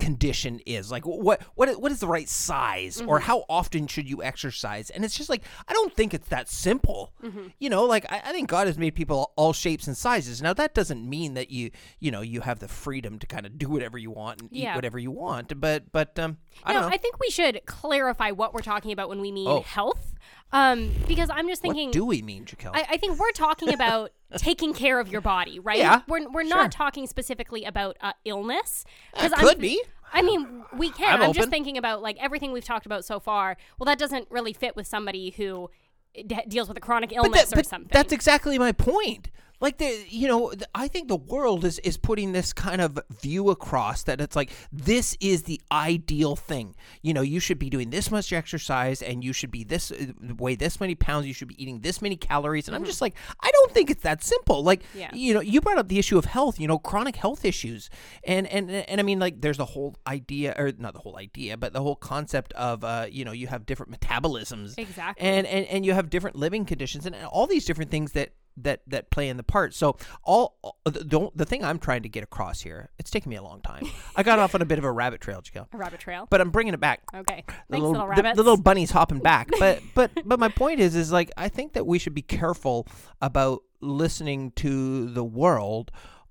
condition 0.05 0.61
is. 0.67 0.91
Like 0.91 1.07
what 1.07 1.41
what 1.55 1.81
what 1.81 1.91
is 1.93 2.01
the 2.01 2.07
right 2.07 2.29
size 2.29 3.01
or 3.01 3.19
Mm-hmm. 3.19 3.27
how 3.27 3.45
often 3.49 3.87
should 3.87 4.09
you 4.09 4.23
exercise? 4.23 4.91
And 4.91 5.05
it's 5.05 5.17
just 5.17 5.31
like 5.31 5.43
I 5.69 5.73
don't 5.73 5.95
think 5.95 6.13
it's 6.15 6.29
that 6.29 6.49
simple. 6.49 7.13
Mm-hmm. 7.23 7.47
You 7.59 7.71
know, 7.71 7.85
like 7.85 8.05
I, 8.13 8.21
I 8.27 8.33
think 8.33 8.49
God 8.49 8.67
has 8.67 8.77
made 8.79 8.95
people 8.95 9.33
all 9.37 9.53
shapes 9.53 9.87
and 9.87 9.97
sizes. 9.97 10.43
Now 10.43 10.53
that 10.55 10.75
doesn't 10.75 11.09
mean 11.09 11.35
that 11.35 11.51
you 11.51 11.71
you 12.01 12.11
know 12.11 12.21
you 12.21 12.41
have 12.43 12.59
the 12.59 12.69
freedom 12.69 13.19
to 13.19 13.27
kind 13.27 13.47
of 13.47 13.59
do 13.59 13.69
whatever 13.69 13.99
you 13.99 14.11
want 14.11 14.41
and 14.43 14.51
Yeah. 14.53 14.73
eat 14.73 14.77
whatever 14.77 14.99
you 14.99 15.11
want. 15.11 15.59
But 15.61 15.91
but 15.93 16.19
um 16.19 16.37
I 16.65 16.73
no, 16.73 16.81
don't 16.81 16.89
know. 16.91 16.95
I 16.95 16.99
think 16.99 17.19
we 17.21 17.31
should 17.31 17.61
clarify 17.67 18.31
what 18.31 18.53
we're 18.55 18.61
talking 18.63 18.93
about 18.93 19.09
when 19.09 19.21
we 19.21 19.33
mean 19.33 19.49
Oh. 19.49 19.61
health. 19.63 20.11
Um, 20.53 20.93
because 21.09 21.31
I'm 21.31 21.49
just 21.49 21.63
thinking. 21.63 21.89
what 21.89 21.93
do 21.95 22.05
we 22.05 22.23
mean, 22.23 22.45
Jaquel? 22.45 22.71
I, 22.73 22.87
I 22.91 22.97
think 22.97 23.19
we're 23.19 23.33
talking 23.33 23.75
about 23.75 24.13
taking 24.39 24.73
care 24.75 25.01
of 25.01 25.09
your 25.09 25.21
body, 25.21 25.59
right? 25.61 25.79
Yeah, 25.79 26.03
We're, 26.09 26.29
we're 26.31 26.43
sure. 26.47 26.57
not 26.57 26.73
talking 26.73 27.07
specifically 27.07 27.65
about 27.65 27.97
uh, 28.01 28.13
illness. 28.25 28.85
It 29.15 29.21
'cause 29.21 29.33
I'm 29.35 29.47
could 29.47 29.59
be. 29.61 29.83
I 30.13 30.23
mean, 30.23 30.63
we 30.77 30.91
can. 30.91 31.15
I'm 31.15 31.23
I'm, 31.23 31.33
just 31.33 31.51
thinking 31.51 31.77
about 31.77 32.01
like 32.03 32.17
everything 32.21 32.53
we've 32.53 32.65
talked 32.65 32.87
about 32.87 33.05
so 33.05 33.19
far. 33.19 33.57
Well, 33.79 33.87
that 33.87 33.99
doesn't 33.99 34.29
really 34.31 34.53
fit 34.53 34.77
with 34.77 34.87
somebody 34.87 35.31
who 35.31 35.71
d- 36.15 36.39
deals 36.47 36.69
with 36.69 36.77
a 36.77 36.81
chronic 36.81 37.13
illness 37.13 37.51
that, 37.51 37.59
or 37.59 37.63
something. 37.65 37.91
that's 37.93 38.13
exactly 38.13 38.59
my 38.59 38.71
point. 38.73 39.31
Like 39.65 39.79
the, 39.79 39.91
you 40.09 40.29
know, 40.29 40.53
I 40.75 40.87
think 40.89 41.09
the 41.09 41.17
world 41.35 41.65
is 41.65 41.79
is 41.81 41.97
putting 41.97 42.33
this 42.33 42.53
kind 42.53 42.81
of 42.87 42.99
view 43.23 43.49
across 43.51 43.99
that 44.05 44.21
it's 44.21 44.37
like 44.37 44.51
this 44.71 45.17
is 45.21 45.45
the 45.45 45.59
ideal 45.73 46.37
thing. 46.37 46.75
You 47.03 47.15
know, 47.15 47.23
you 47.23 47.41
should 47.41 47.59
be 47.59 47.71
doing 47.71 47.89
this 47.91 48.11
much 48.11 48.33
exercise, 48.33 49.01
and 49.09 49.25
you 49.25 49.33
should 49.33 49.51
be 49.51 49.65
this 49.65 49.91
uh, 49.91 49.97
weigh 50.43 50.55
this 50.65 50.81
many 50.81 50.95
pounds. 50.95 51.27
You 51.27 51.35
should 51.39 51.49
be 51.49 51.61
eating 51.63 51.81
this 51.81 52.03
many 52.03 52.17
calories. 52.17 52.69
And 52.69 52.75
I'm 52.77 52.85
just 52.85 53.01
like, 53.01 53.15
I 53.41 53.51
don't 53.57 53.73
think 53.73 53.91
it's 53.91 54.03
that 54.03 54.23
simple. 54.23 54.63
Like, 54.63 54.83
Mm-hmm. 54.85 54.99
Yeah. 55.05 55.11
you 55.15 55.33
know, 55.35 55.41
you 55.41 55.61
brought 55.61 55.79
up 55.79 55.89
the 55.89 55.99
issue 55.99 56.19
of 56.19 56.27
health. 56.27 56.61
You 56.61 56.69
know, 56.69 56.79
chronic 56.79 57.17
health 57.17 57.45
issues, 57.45 57.89
and 58.25 58.47
and 58.49 58.71
and 58.71 59.01
I 59.01 59.03
mean, 59.03 59.19
like, 59.19 59.41
there's 59.41 59.57
the 59.65 59.65
whole 59.75 59.97
idea, 60.07 60.55
or 60.59 60.73
not 60.79 60.93
the 60.93 61.01
whole 61.01 61.17
idea, 61.17 61.57
but 61.57 61.73
the 61.73 61.81
whole 61.81 61.97
concept 61.97 62.53
of, 62.53 62.85
uh, 62.85 63.07
you 63.11 63.25
know, 63.25 63.33
you 63.33 63.47
have 63.47 63.65
different 63.67 63.91
metabolisms, 63.99 64.75
Exactly. 64.79 65.27
and 65.27 65.47
and 65.47 65.65
and 65.67 65.87
you 65.87 65.93
have 65.95 66.11
different 66.11 66.37
living 66.37 66.65
conditions 66.67 67.07
and 67.07 67.17
all 67.33 67.47
these 67.47 67.65
different 67.65 67.91
things 67.91 68.13
that 68.13 68.31
that 68.57 68.81
that 68.87 69.11
play 69.11 69.29
in 69.29 69.37
the 69.37 69.43
part. 69.43 69.75
So 69.75 69.97
all 70.23 70.57
the 70.85 70.91
the, 70.91 71.31
the 71.35 71.45
thing 71.45 71.65
I'm 71.65 71.79
trying 71.79 72.03
to 72.05 72.09
get 72.09 72.23
across 72.23 72.61
here, 72.61 72.91
it's 72.99 73.11
taken 73.11 73.31
me 73.31 73.37
a 73.37 73.43
long 73.43 73.61
time. 73.61 73.85
I 74.17 74.23
got 74.23 74.39
off 74.39 74.55
on 74.55 74.63
a 74.63 74.65
bit 74.65 74.79
of 74.79 74.85
a 74.85 74.93
rabbit 74.93 75.21
trail, 75.21 75.43
Jaquel, 75.43 75.67
a 75.73 75.77
rabbit 75.77 76.01
trail. 76.01 76.27
but 76.31 76.41
I'm 76.41 76.51
bringing 76.51 76.75
it 76.75 76.81
back. 76.81 77.01
Okay. 77.15 77.45
The 77.47 77.53
Thanks, 77.53 77.67
little, 77.71 77.91
little 77.93 78.07
the- 78.07 78.11
rabbits. 78.11 78.37
the 78.37 78.43
little 78.43 78.57
bunny's 78.63 78.91
hopping 78.91 79.19
back, 79.19 79.49
but 79.59 79.81
but 79.95 80.11
but 80.25 80.39
my 80.39 80.49
point 80.49 80.81
is 80.81 80.95
is 80.95 81.11
like 81.13 81.31
I 81.37 81.49
think 81.49 81.73
that 81.75 81.87
we 81.87 81.99
should 81.99 82.15
be 82.15 82.23
careful 82.23 82.87
about 83.21 83.63
listening 83.81 84.51
to 84.53 85.11
the 85.11 85.25
world 85.25 85.91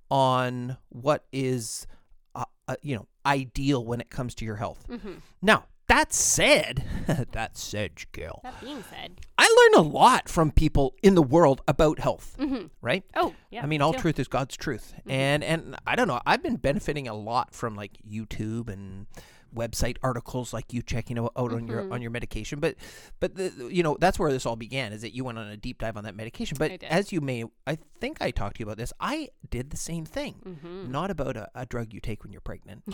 on 0.09 0.77
what 0.89 1.25
is 1.31 1.87
uh, 2.35 2.45
uh, 2.67 2.75
you 2.81 2.95
know 2.95 3.07
ideal 3.25 3.85
when 3.85 4.01
it 4.01 4.09
comes 4.09 4.35
to 4.35 4.45
your 4.45 4.55
health. 4.57 4.85
Mhm. 4.89 5.21
Now 5.41 5.65
that 5.87 6.13
said, 6.13 6.85
that 7.33 7.57
said, 7.57 7.95
Jaquel, 7.95 8.41
That 8.43 8.59
being 8.61 8.83
said. 8.89 9.19
I 9.37 9.69
learn 9.75 9.85
a 9.85 9.87
lot 9.87 10.29
from 10.29 10.51
people 10.51 10.95
in 11.03 11.15
the 11.15 11.23
world 11.23 11.61
about 11.67 11.99
health, 11.99 12.35
Mhm. 12.39 12.69
right? 12.81 13.03
Oh, 13.15 13.33
yeah. 13.51 13.63
I 13.63 13.65
mean, 13.65 13.81
all 13.81 13.93
too. 13.93 13.99
truth 13.99 14.19
is 14.19 14.27
God's 14.27 14.55
truth, 14.55 14.93
and 15.07 15.43
and 15.43 15.75
I 15.85 15.95
don't 15.95 16.07
know. 16.07 16.21
I've 16.25 16.41
been 16.43 16.55
benefiting 16.57 17.07
a 17.07 17.13
lot 17.13 17.53
from 17.53 17.75
like 17.75 17.97
YouTube 18.09 18.69
and 18.69 19.07
website 19.53 19.97
articles, 20.01 20.51
like 20.51 20.73
you 20.73 20.81
checking 20.81 21.19
out 21.19 21.31
on 21.35 21.67
your 21.67 21.83
Mhm. 21.83 21.91
on 21.93 22.01
your 22.01 22.09
medication. 22.11 22.59
But 22.59 22.75
but 23.19 23.35
the, 23.35 23.69
you 23.71 23.83
know 23.83 23.97
that's 23.99 24.17
where 24.17 24.31
this 24.31 24.45
all 24.47 24.55
began. 24.55 24.93
Is 24.93 25.01
that 25.01 25.13
you 25.13 25.23
went 25.25 25.37
on 25.37 25.47
a 25.47 25.57
deep 25.57 25.77
dive 25.79 25.95
on 25.97 26.05
that 26.05 26.15
medication? 26.15 26.55
But 26.59 26.81
as 26.83 27.11
you 27.11 27.19
may, 27.21 27.43
I 27.67 27.77
think 27.99 28.17
I 28.21 28.31
talked 28.31 28.55
to 28.55 28.59
you 28.61 28.65
about 28.65 28.77
this. 28.77 28.93
I 28.99 29.29
did 29.49 29.69
the 29.69 29.77
same 29.77 30.05
thing. 30.05 30.57
Mhm. 30.63 30.89
Not 30.89 31.11
about 31.11 31.35
a, 31.37 31.49
a 31.53 31.65
drug 31.65 31.93
you 31.93 31.99
take 31.99 32.23
when 32.23 32.31
you're 32.31 32.41
pregnant. 32.41 32.83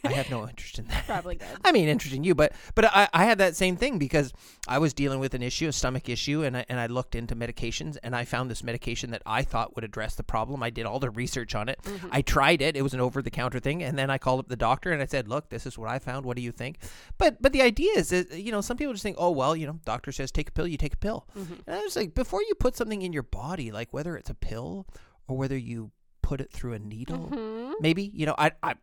I 0.04 0.12
have 0.12 0.30
no 0.30 0.48
interest 0.48 0.78
in 0.78 0.86
that. 0.86 1.06
Probably 1.06 1.36
good. 1.36 1.48
I 1.64 1.72
mean, 1.72 1.88
interest 1.88 2.14
in 2.14 2.24
you, 2.24 2.34
but 2.34 2.52
but 2.74 2.84
I, 2.86 3.08
I 3.12 3.24
had 3.24 3.38
that 3.38 3.56
same 3.56 3.76
thing 3.76 3.98
because 3.98 4.32
I 4.66 4.78
was 4.78 4.92
dealing 4.94 5.20
with 5.20 5.34
an 5.34 5.42
issue, 5.42 5.68
a 5.68 5.72
stomach 5.72 6.08
issue, 6.08 6.42
and 6.42 6.56
I, 6.56 6.64
and 6.68 6.78
I 6.80 6.86
looked 6.86 7.14
into 7.14 7.36
medications 7.36 7.96
and 8.02 8.14
I 8.16 8.24
found 8.24 8.50
this 8.50 8.62
medication 8.64 9.10
that 9.10 9.22
I 9.26 9.42
thought 9.42 9.74
would 9.74 9.84
address 9.84 10.14
the 10.14 10.22
problem. 10.22 10.62
I 10.62 10.70
did 10.70 10.86
all 10.86 10.98
the 11.00 11.10
research 11.10 11.54
on 11.54 11.68
it. 11.68 11.78
I 12.10 12.22
tried 12.22 12.62
it; 12.62 12.76
it 12.76 12.82
was 12.82 12.94
an 12.94 13.00
over 13.00 13.20
the 13.22 13.30
counter 13.30 13.60
thing, 13.60 13.82
and 13.82 13.98
then 13.98 14.10
I 14.10 14.18
called 14.18 14.40
up 14.40 14.48
the 14.48 14.56
doctor 14.56 14.92
and 14.92 15.02
I 15.02 15.06
said, 15.06 15.28
"Look, 15.28 15.50
this 15.50 15.66
is 15.66 15.76
what 15.78 15.90
I 15.90 15.98
found. 15.98 16.24
What 16.24 16.36
do 16.36 16.42
you 16.42 16.52
think?" 16.52 16.78
But 17.18 17.40
but 17.42 17.52
the 17.52 17.62
idea 17.62 17.92
is, 17.96 18.08
that, 18.10 18.32
you 18.38 18.52
know, 18.52 18.60
some 18.60 18.76
people 18.76 18.92
just 18.94 19.02
think, 19.02 19.16
"Oh 19.18 19.30
well, 19.30 19.54
you 19.56 19.66
know, 19.66 19.78
doctor 19.84 20.12
says 20.12 20.30
take 20.30 20.48
a 20.48 20.52
pill, 20.52 20.66
you 20.66 20.76
take 20.76 20.94
a 20.94 20.98
pill," 20.98 21.26
and 21.34 21.62
I 21.76 21.80
was 21.82 21.96
like, 21.96 22.14
before 22.14 22.42
you 22.42 22.54
put 22.54 22.76
something 22.76 23.02
in 23.02 23.12
your 23.12 23.22
body, 23.22 23.70
like 23.70 23.92
whether 23.92 24.16
it's 24.16 24.30
a 24.30 24.34
pill 24.34 24.86
or 25.28 25.36
whether 25.36 25.56
you 25.56 25.90
put 26.22 26.40
it 26.40 26.50
through 26.52 26.72
a 26.74 26.78
needle, 26.78 27.28
Mhm. 27.32 27.74
maybe 27.80 28.10
you 28.14 28.26
know, 28.26 28.34
I 28.38 28.52
I. 28.62 28.74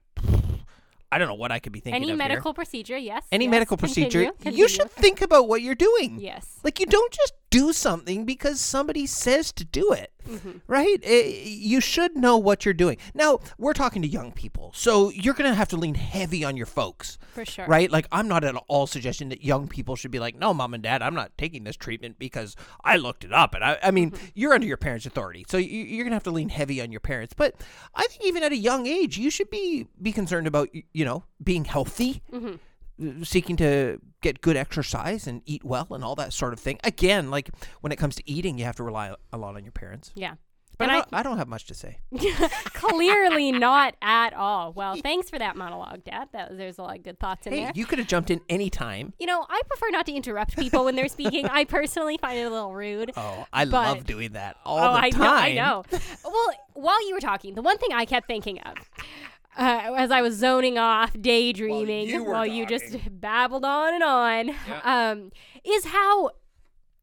I 1.11 1.17
don't 1.17 1.27
know 1.27 1.35
what 1.35 1.51
I 1.51 1.59
could 1.59 1.71
be 1.71 1.79
thinking 1.79 1.95
Any 1.95 2.11
of 2.11 2.19
here 2.19 2.27
medical 2.27 2.53
procedure, 2.53 2.97
yes. 2.97 3.23
any 3.31 3.45
yes, 3.45 3.51
medical 3.51 3.77
continue, 3.77 4.31
procedure, 4.31 4.51
you 4.51 4.67
should 4.67 4.91
think 4.91 5.21
about 5.21 5.47
what 5.47 5.61
you're 5.61 5.75
doing. 5.75 6.19
Yes. 6.19 6.59
Like 6.63 6.79
you 6.79 6.85
don't 6.85 7.13
just 7.13 7.33
do 7.50 7.72
something 7.72 8.25
because 8.25 8.60
somebody 8.60 9.06
says 9.06 9.54
to 9.54 9.63
do 9.63 9.94
it, 9.94 10.12
Mhm. 10.27 10.60
right? 10.68 10.98
Eh, 11.04 11.44
you 11.46 11.80
should 11.80 12.18
know 12.18 12.36
what 12.38 12.66
you're 12.66 12.74
doing. 12.74 12.98
Now, 13.13 13.39
we're 13.58 13.72
talking 13.74 14.01
to 14.01 14.08
young 14.08 14.34
people, 14.34 14.74
so 14.75 15.10
you're 15.12 15.34
going 15.34 15.50
to 15.50 15.56
have 15.56 15.70
to 15.70 15.77
lean 15.77 15.96
heavy 15.96 16.44
on 16.44 16.58
your 16.58 16.66
folks, 16.66 17.18
For 17.34 17.46
sure. 17.46 17.66
right? 17.66 17.89
Like 17.89 18.06
I'm 18.12 18.27
not 18.27 18.44
at 18.44 18.56
all 18.68 18.86
suggesting 18.86 19.30
that 19.30 19.44
young 19.46 19.70
people 19.70 19.96
should 19.96 20.12
be 20.12 20.20
like, 20.20 20.36
"No, 20.38 20.54
mom 20.54 20.74
and 20.74 20.84
dad, 20.84 21.01
I'm 21.01 21.16
not 21.16 21.38
taking 21.38 21.63
this 21.63 21.77
treatment 21.77 22.20
because 22.20 22.56
I 22.84 22.98
looked 22.98 23.24
it 23.24 23.32
up." 23.32 23.54
And 23.56 23.63
I 23.63 23.77
I 23.82 23.92
mean, 23.92 24.12
you're 24.36 24.54
under 24.54 24.68
your 24.68 24.75
parents' 24.77 25.06
authority. 25.06 25.46
So 25.48 25.58
you, 25.58 25.84
you're 25.84 26.04
going 26.04 26.12
to 26.12 26.16
have 26.16 26.24
to 26.24 26.32
lean 26.32 26.50
heavy 26.50 26.82
on 26.82 26.92
your 26.92 27.00
parents. 27.00 27.34
But 27.34 27.56
I 27.96 28.06
think 28.08 28.25
even 28.25 28.44
at 28.44 28.51
a 28.51 28.58
young 28.58 28.88
age, 28.88 29.18
you 29.18 29.30
should 29.30 29.50
be 29.50 29.88
be 30.01 30.12
concerned 30.12 30.48
about, 30.48 30.68
you 30.92 31.06
know, 31.06 31.24
being 31.42 31.63
healthy 31.63 32.22
Mhm. 32.34 32.60
Seeking 33.24 33.56
to 33.58 34.00
get 34.22 34.42
good 34.42 34.58
exercise 34.58 35.27
and 35.27 35.42
eat 35.46 35.63
well 35.63 35.88
and 35.92 36.04
all 36.04 36.16
that 36.16 36.34
sort 36.34 36.54
of 36.54 36.60
thing. 36.60 36.80
Again, 36.84 37.30
like 37.30 37.50
when 37.82 37.92
it 37.92 37.98
comes 37.98 38.16
to 38.16 38.30
eating, 38.30 38.58
you 38.58 38.66
have 38.66 38.75
to 38.77 38.84
rely 38.84 39.13
a 39.32 39.38
lot 39.38 39.56
on 39.56 39.63
your 39.63 39.72
parents. 39.72 40.12
Yeah. 40.16 40.36
But 40.80 40.92
I, 40.92 41.04
I- 41.12 41.24
don't, 41.24 41.39
have 41.39 41.48
much 41.48 41.66
to 41.66 41.74
say. 41.74 41.98
Clearly 42.74 43.51
not 43.51 43.96
at 44.01 44.34
all. 44.36 44.74
Well, 44.74 44.96
thanks 45.04 45.27
for 45.27 45.39
that 45.39 45.56
monologue, 45.56 46.04
Dad. 46.04 46.27
That 46.34 46.56
there's 46.56 46.77
a 46.77 46.84
lot 46.84 46.98
of 46.98 47.04
good 47.04 47.20
thoughts 47.20 47.48
in 47.48 47.54
Hey, 47.54 47.63
there. 47.63 47.72
you 47.74 47.86
could 47.88 47.98
have 47.98 48.08
jumped 48.08 48.30
in 48.30 48.42
any 48.48 48.70
time. 48.70 49.13
You 49.20 49.25
know, 49.25 49.44
I 49.50 49.62
prefer 49.68 49.88
not 49.89 50.06
to 50.06 50.13
interrupt 50.13 50.56
people 50.56 50.86
when 50.86 50.96
they're 50.96 51.08
speaking. 51.08 51.46
I 51.51 51.63
personally 51.66 52.18
find 52.18 52.38
it 52.38 52.44
a 52.44 52.50
little 52.51 52.74
rude. 52.74 53.12
Oh, 53.18 53.46
I 53.51 53.66
But- 53.66 53.72
love 53.72 54.06
doing 54.06 54.34
that 54.34 54.58
all 54.66 54.77
oh, 54.77 54.94
the 54.94 55.00
I 55.00 55.10
time. 55.10 55.22
know, 55.22 55.34
I 55.34 55.54
know. 55.54 55.84
well, 56.24 56.50
while 56.74 57.08
you 57.08 57.16
were 57.16 57.22
talking, 57.22 57.56
the 57.56 57.63
one 57.63 57.80
thing 57.80 57.89
I 57.94 58.06
kept 58.06 58.27
thinking 58.27 58.60
of 58.60 58.75
uh, 59.57 59.93
as 59.97 60.11
I 60.11 60.21
was 60.21 60.35
zoning 60.35 60.77
off, 60.77 61.13
daydreaming, 61.19 62.07
you 62.09 62.23
while 62.23 62.45
you 62.45 62.65
just 62.65 62.95
babbled 63.21 63.65
on 63.65 63.93
and 63.95 64.03
on, 64.03 64.55
um, 64.83 65.31
is 65.63 65.85
how 65.85 66.31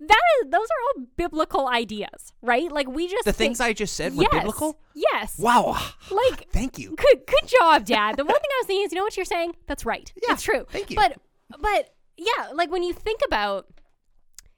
that 0.00 0.20
is 0.42 0.50
those 0.50 0.66
are 0.66 0.82
all 0.98 1.06
biblical 1.16 1.68
ideas, 1.68 2.32
right? 2.42 2.70
Like 2.70 2.88
we 2.88 3.08
just 3.08 3.24
The 3.24 3.32
think- 3.32 3.50
things 3.50 3.60
I 3.60 3.72
just 3.72 3.94
said 3.94 4.14
were 4.16 4.22
yes, 4.24 4.32
biblical. 4.32 4.78
Yes. 4.94 5.38
Wow. 5.38 5.76
Like 6.10 6.48
Thank 6.52 6.78
you. 6.78 6.94
good 6.96 7.22
good 7.26 7.48
job, 7.60 7.84
Dad. 7.84 8.16
The 8.16 8.24
one 8.24 8.34
thing 8.34 8.50
I 8.52 8.58
was 8.60 8.66
thinking 8.66 8.86
is, 8.86 8.92
you 8.92 8.98
know 8.98 9.04
what 9.04 9.16
you're 9.16 9.24
saying? 9.24 9.54
That's 9.66 9.84
right. 9.86 10.12
Yeah, 10.26 10.34
it's 10.34 10.42
true. 10.42 10.66
thank 10.70 10.90
you. 10.90 10.96
But 10.96 11.16
but 11.60 11.94
yeah, 12.16 12.48
like 12.52 12.70
when 12.70 12.82
you 12.82 12.92
think 12.92 13.20
about 13.26 13.66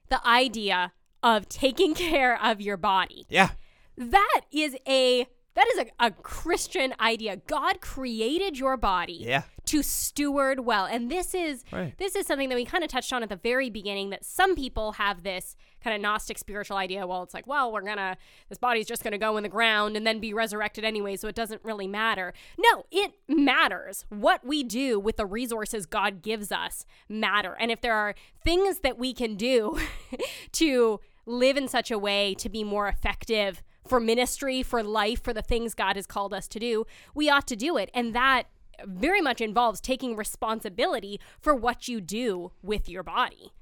the 0.08 0.24
idea 0.26 0.92
of 1.22 1.48
taking 1.48 1.94
care 2.06 2.42
of 2.42 2.60
your 2.60 2.76
body, 2.76 3.26
Yeah. 3.28 3.50
that 3.96 4.40
is 4.52 4.76
a 4.86 5.26
that 5.56 5.66
is 5.75 5.78
a, 5.80 6.06
a 6.06 6.10
Christian 6.12 6.94
idea. 7.00 7.36
God 7.48 7.80
created 7.80 8.56
your 8.58 8.76
body 8.76 9.18
Yeah. 9.20 9.42
to 9.66 9.82
steward 9.82 10.60
well. 10.60 10.84
And 10.86 11.10
this 11.10 11.34
is 11.34 11.64
Right. 11.72 11.92
this 11.98 12.14
is 12.14 12.26
something 12.26 12.48
that 12.50 12.54
we 12.54 12.64
kind 12.64 12.84
of 12.84 12.90
touched 12.90 13.12
on 13.12 13.22
at 13.25 13.28
the 13.28 13.36
very 13.36 13.68
beginning 13.70 14.10
that 14.10 14.25
some 14.25 14.54
people 14.54 14.92
have 14.92 15.25
this 15.25 15.56
kind 15.82 15.94
of 15.96 16.00
gnostic 16.02 16.36
spiritual 16.38 16.76
idea 16.76 17.06
well 17.06 17.22
it's 17.22 17.32
like 17.34 17.46
well 17.46 17.70
we're 17.72 17.80
gonna 17.82 18.16
this 18.48 18.58
body's 18.58 18.86
just 18.86 19.04
gonna 19.04 19.18
go 19.18 19.36
in 19.36 19.44
the 19.44 19.48
ground 19.48 19.96
and 19.96 20.04
then 20.04 20.18
be 20.18 20.34
resurrected 20.34 20.84
anyway 20.84 21.14
so 21.14 21.28
it 21.28 21.34
doesn't 21.36 21.62
really 21.64 21.86
matter 21.86 22.32
no 22.58 22.84
it 22.90 23.12
matters 23.28 24.04
what 24.08 24.44
we 24.44 24.64
do 24.64 24.98
with 24.98 25.16
the 25.16 25.26
resources 25.26 25.86
god 25.86 26.22
gives 26.22 26.50
us 26.50 26.84
matter 27.08 27.56
and 27.60 27.70
if 27.70 27.80
there 27.82 27.94
are 27.94 28.14
things 28.42 28.80
that 28.80 28.98
we 28.98 29.12
can 29.12 29.36
do 29.36 29.78
to 30.52 30.98
live 31.25 31.56
in 31.56 31.68
such 31.68 31.90
a 31.92 31.98
way 31.98 32.34
to 32.34 32.48
be 32.48 32.64
more 32.64 32.88
effective 32.88 33.62
for 33.88 34.00
ministry 34.00 34.62
for 34.62 34.83
life 34.83 35.23
for 35.23 35.33
the 35.33 35.43
things 35.43 35.75
god 35.75 35.97
has 35.97 36.07
called 36.07 36.35
us 36.35 36.49
to 36.49 36.59
do 36.59 36.85
we 37.14 37.28
ought 37.31 37.47
to 37.47 37.57
do 37.57 37.76
it 37.76 37.90
and 37.95 38.14
that 38.14 38.47
very 38.85 39.21
much 39.21 39.40
involves 39.40 39.81
taking 39.81 40.16
responsibility 40.16 41.21
for 41.40 41.55
what 41.55 41.88
you 41.88 42.00
do 42.00 42.52
with 42.62 42.88
your 42.88 43.02
body. 43.02 43.52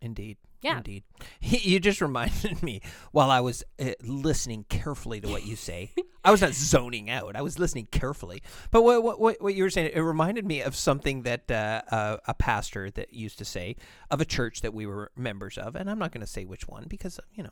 Indeed. 0.00 0.38
Yeah. 0.62 0.78
Indeed. 0.78 1.04
You 1.40 1.80
just 1.80 2.00
reminded 2.00 2.62
me 2.62 2.80
while 3.12 3.30
I 3.30 3.40
was 3.40 3.64
uh, 3.78 3.92
listening 4.02 4.64
carefully 4.68 5.20
to 5.20 5.28
what 5.28 5.46
you 5.46 5.56
say. 5.56 5.92
I 6.24 6.30
was 6.30 6.42
not 6.42 6.52
zoning 6.52 7.08
out. 7.08 7.34
I 7.34 7.42
was 7.42 7.58
listening 7.58 7.88
carefully. 7.90 8.42
But 8.70 8.82
what 8.82 9.02
what 9.18 9.40
what, 9.40 9.54
you 9.54 9.62
were 9.62 9.70
saying, 9.70 9.90
it 9.94 10.00
reminded 10.00 10.44
me 10.44 10.60
of 10.60 10.76
something 10.76 11.22
that 11.22 11.50
uh, 11.50 11.82
uh, 11.90 12.16
a 12.26 12.34
pastor 12.34 12.90
that 12.90 13.14
used 13.14 13.38
to 13.38 13.44
say 13.44 13.76
of 14.10 14.20
a 14.20 14.26
church 14.26 14.60
that 14.60 14.74
we 14.74 14.84
were 14.86 15.10
members 15.16 15.56
of, 15.56 15.76
and 15.76 15.90
I'm 15.90 15.98
not 15.98 16.12
going 16.12 16.20
to 16.20 16.26
say 16.26 16.44
which 16.44 16.68
one 16.68 16.86
because 16.88 17.18
you 17.32 17.42
know 17.42 17.50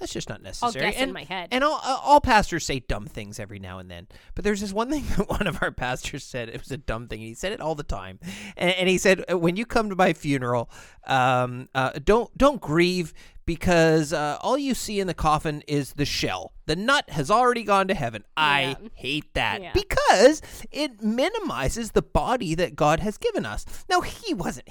that's 0.00 0.12
just 0.12 0.28
not 0.28 0.42
necessary. 0.42 0.84
I'll 0.86 0.92
guess 0.92 1.00
in 1.00 1.12
my 1.12 1.24
head. 1.24 1.48
And 1.52 1.62
all, 1.62 1.80
uh, 1.84 1.98
all 2.02 2.20
pastors 2.20 2.66
say 2.66 2.80
dumb 2.80 3.06
things 3.06 3.38
every 3.38 3.58
now 3.58 3.78
and 3.78 3.90
then. 3.90 4.08
But 4.34 4.44
there's 4.44 4.60
this 4.60 4.72
one 4.72 4.90
thing 4.90 5.04
that 5.16 5.28
one 5.28 5.46
of 5.46 5.62
our 5.62 5.70
pastors 5.70 6.24
said. 6.24 6.48
It 6.48 6.60
was 6.60 6.70
a 6.70 6.76
dumb 6.76 7.06
thing. 7.08 7.20
He 7.20 7.34
said 7.34 7.52
it 7.52 7.60
all 7.60 7.74
the 7.74 7.82
time. 7.84 8.18
And, 8.56 8.70
and 8.72 8.88
he 8.88 8.98
said, 8.98 9.24
"Uh, 9.30 9.38
when 9.38 9.56
you 9.56 9.64
come 9.66 9.88
to 9.90 9.96
my 9.96 10.12
funeral, 10.12 10.68
um, 11.06 11.68
uh, 11.74 11.92
don't 12.04 12.36
don't 12.36 12.60
grieve 12.60 13.14
because 13.46 14.12
uh, 14.12 14.38
all 14.40 14.56
you 14.58 14.74
see 14.74 15.00
in 15.00 15.06
the 15.06 15.14
coffin 15.14 15.62
is 15.68 15.92
the 15.94 16.04
shell. 16.06 16.52
The 16.66 16.76
nut 16.76 17.10
has 17.10 17.30
already 17.30 17.62
gone 17.62 17.88
to 17.88 17.94
heaven. 17.94 18.24
I 18.36 18.76
hate 18.94 19.34
that 19.34 19.62
Yeah. 19.62 19.72
because 19.74 20.40
it 20.72 21.02
minimizes 21.02 21.92
the 21.92 22.00
body 22.02 22.54
that 22.54 22.74
God 22.74 23.00
has 23.00 23.18
given 23.18 23.44
us. 23.44 23.66
Now 23.88 24.00
he 24.00 24.32
wasn't. 24.34 24.68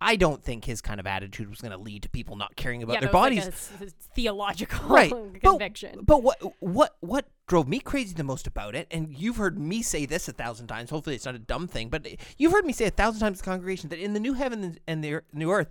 I 0.00 0.16
don't 0.16 0.42
think 0.42 0.64
his 0.64 0.80
kind 0.80 0.98
of 0.98 1.06
attitude 1.06 1.50
was 1.50 1.60
going 1.60 1.72
to 1.72 1.78
lead 1.78 2.02
to 2.04 2.08
people 2.08 2.36
not 2.36 2.56
caring 2.56 2.82
about 2.82 2.94
yeah, 2.94 3.00
their 3.00 3.08
was 3.08 3.14
like 3.14 3.22
bodies 3.22 3.46
a 3.46 3.52
s- 3.52 3.94
theological 4.14 4.88
right 4.88 5.12
conviction. 5.42 5.96
But, 5.96 6.06
but 6.06 6.22
what 6.22 6.38
what 6.60 6.96
what 7.00 7.26
drove 7.46 7.68
me 7.68 7.80
crazy 7.80 8.14
the 8.14 8.24
most 8.24 8.46
about 8.46 8.74
it, 8.74 8.86
and 8.90 9.14
you've 9.16 9.36
heard 9.36 9.58
me 9.58 9.82
say 9.82 10.06
this 10.06 10.28
a 10.28 10.32
thousand 10.32 10.68
times. 10.68 10.90
Hopefully, 10.90 11.16
it's 11.16 11.26
not 11.26 11.34
a 11.34 11.38
dumb 11.38 11.68
thing, 11.68 11.88
but 11.88 12.06
you've 12.38 12.52
heard 12.52 12.64
me 12.64 12.72
say 12.72 12.86
a 12.86 12.90
thousand 12.90 13.20
times 13.20 13.38
to 13.38 13.44
the 13.44 13.50
congregation 13.50 13.88
that 13.90 13.98
in 13.98 14.14
the 14.14 14.20
new 14.20 14.34
heaven 14.34 14.78
and 14.86 15.04
the 15.04 15.22
new 15.32 15.50
earth, 15.50 15.68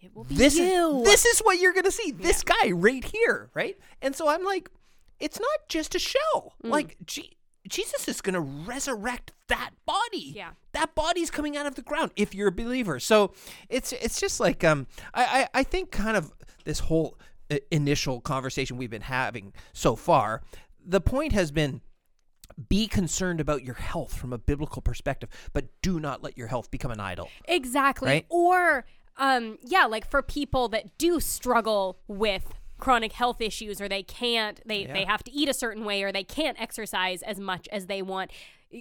it 0.00 0.14
will 0.14 0.24
be 0.24 0.34
this 0.34 0.56
you. 0.56 1.00
is 1.00 1.04
this 1.04 1.24
is 1.26 1.40
what 1.40 1.58
you're 1.58 1.72
gonna 1.72 1.90
see. 1.90 2.12
This 2.12 2.42
guy 2.42 2.70
right 2.70 3.04
here, 3.04 3.50
right? 3.54 3.78
And 4.00 4.14
so 4.14 4.28
I'm 4.28 4.44
like, 4.44 4.70
it's 5.20 5.38
not 5.38 5.68
just 5.68 5.94
a 5.94 5.98
shell. 5.98 6.54
Mm. 6.64 6.70
Like, 6.70 6.96
gee, 7.04 7.36
Jesus 7.68 8.08
is 8.08 8.20
gonna 8.20 8.40
resurrect 8.40 9.32
that 9.48 9.70
body. 9.86 10.32
Yeah. 10.34 10.50
that 10.72 10.94
body's 10.94 11.30
coming 11.30 11.56
out 11.56 11.66
of 11.66 11.74
the 11.74 11.82
ground 11.82 12.12
if 12.16 12.34
you're 12.34 12.48
a 12.48 12.52
believer. 12.52 12.98
So 13.00 13.32
it's 13.68 13.92
it's 13.92 14.20
just 14.20 14.40
like 14.40 14.64
um, 14.64 14.86
I 15.14 15.24
I, 15.54 15.60
I 15.60 15.62
think 15.62 15.90
kind 15.90 16.16
of 16.16 16.32
this 16.64 16.80
whole 16.80 17.18
uh, 17.50 17.56
initial 17.70 18.20
conversation 18.20 18.76
we've 18.76 18.90
been 18.90 19.02
having 19.02 19.52
so 19.72 19.96
far. 19.96 20.42
The 20.84 21.00
point 21.00 21.32
has 21.32 21.50
been 21.50 21.80
be 22.68 22.86
concerned 22.88 23.40
about 23.40 23.62
your 23.62 23.74
health 23.74 24.14
from 24.14 24.32
a 24.32 24.38
biblical 24.38 24.82
perspective, 24.82 25.28
but 25.52 25.66
do 25.82 26.00
not 26.00 26.22
let 26.22 26.36
your 26.36 26.48
health 26.48 26.70
become 26.70 26.90
an 26.90 27.00
idol. 27.00 27.28
Exactly. 27.46 28.08
Right? 28.08 28.26
Or 28.28 28.84
um 29.16 29.58
yeah, 29.62 29.84
like 29.86 30.08
for 30.10 30.22
people 30.22 30.68
that 30.68 30.98
do 30.98 31.20
struggle 31.20 32.00
with 32.08 32.52
chronic 32.78 33.12
health 33.12 33.40
issues 33.40 33.80
or 33.80 33.88
they 33.88 34.02
can't 34.02 34.60
they 34.66 34.86
they 34.86 35.04
have 35.04 35.22
to 35.24 35.32
eat 35.32 35.48
a 35.48 35.54
certain 35.54 35.84
way 35.84 36.02
or 36.02 36.12
they 36.12 36.24
can't 36.24 36.60
exercise 36.60 37.22
as 37.22 37.38
much 37.38 37.68
as 37.72 37.86
they 37.86 38.02
want. 38.02 38.30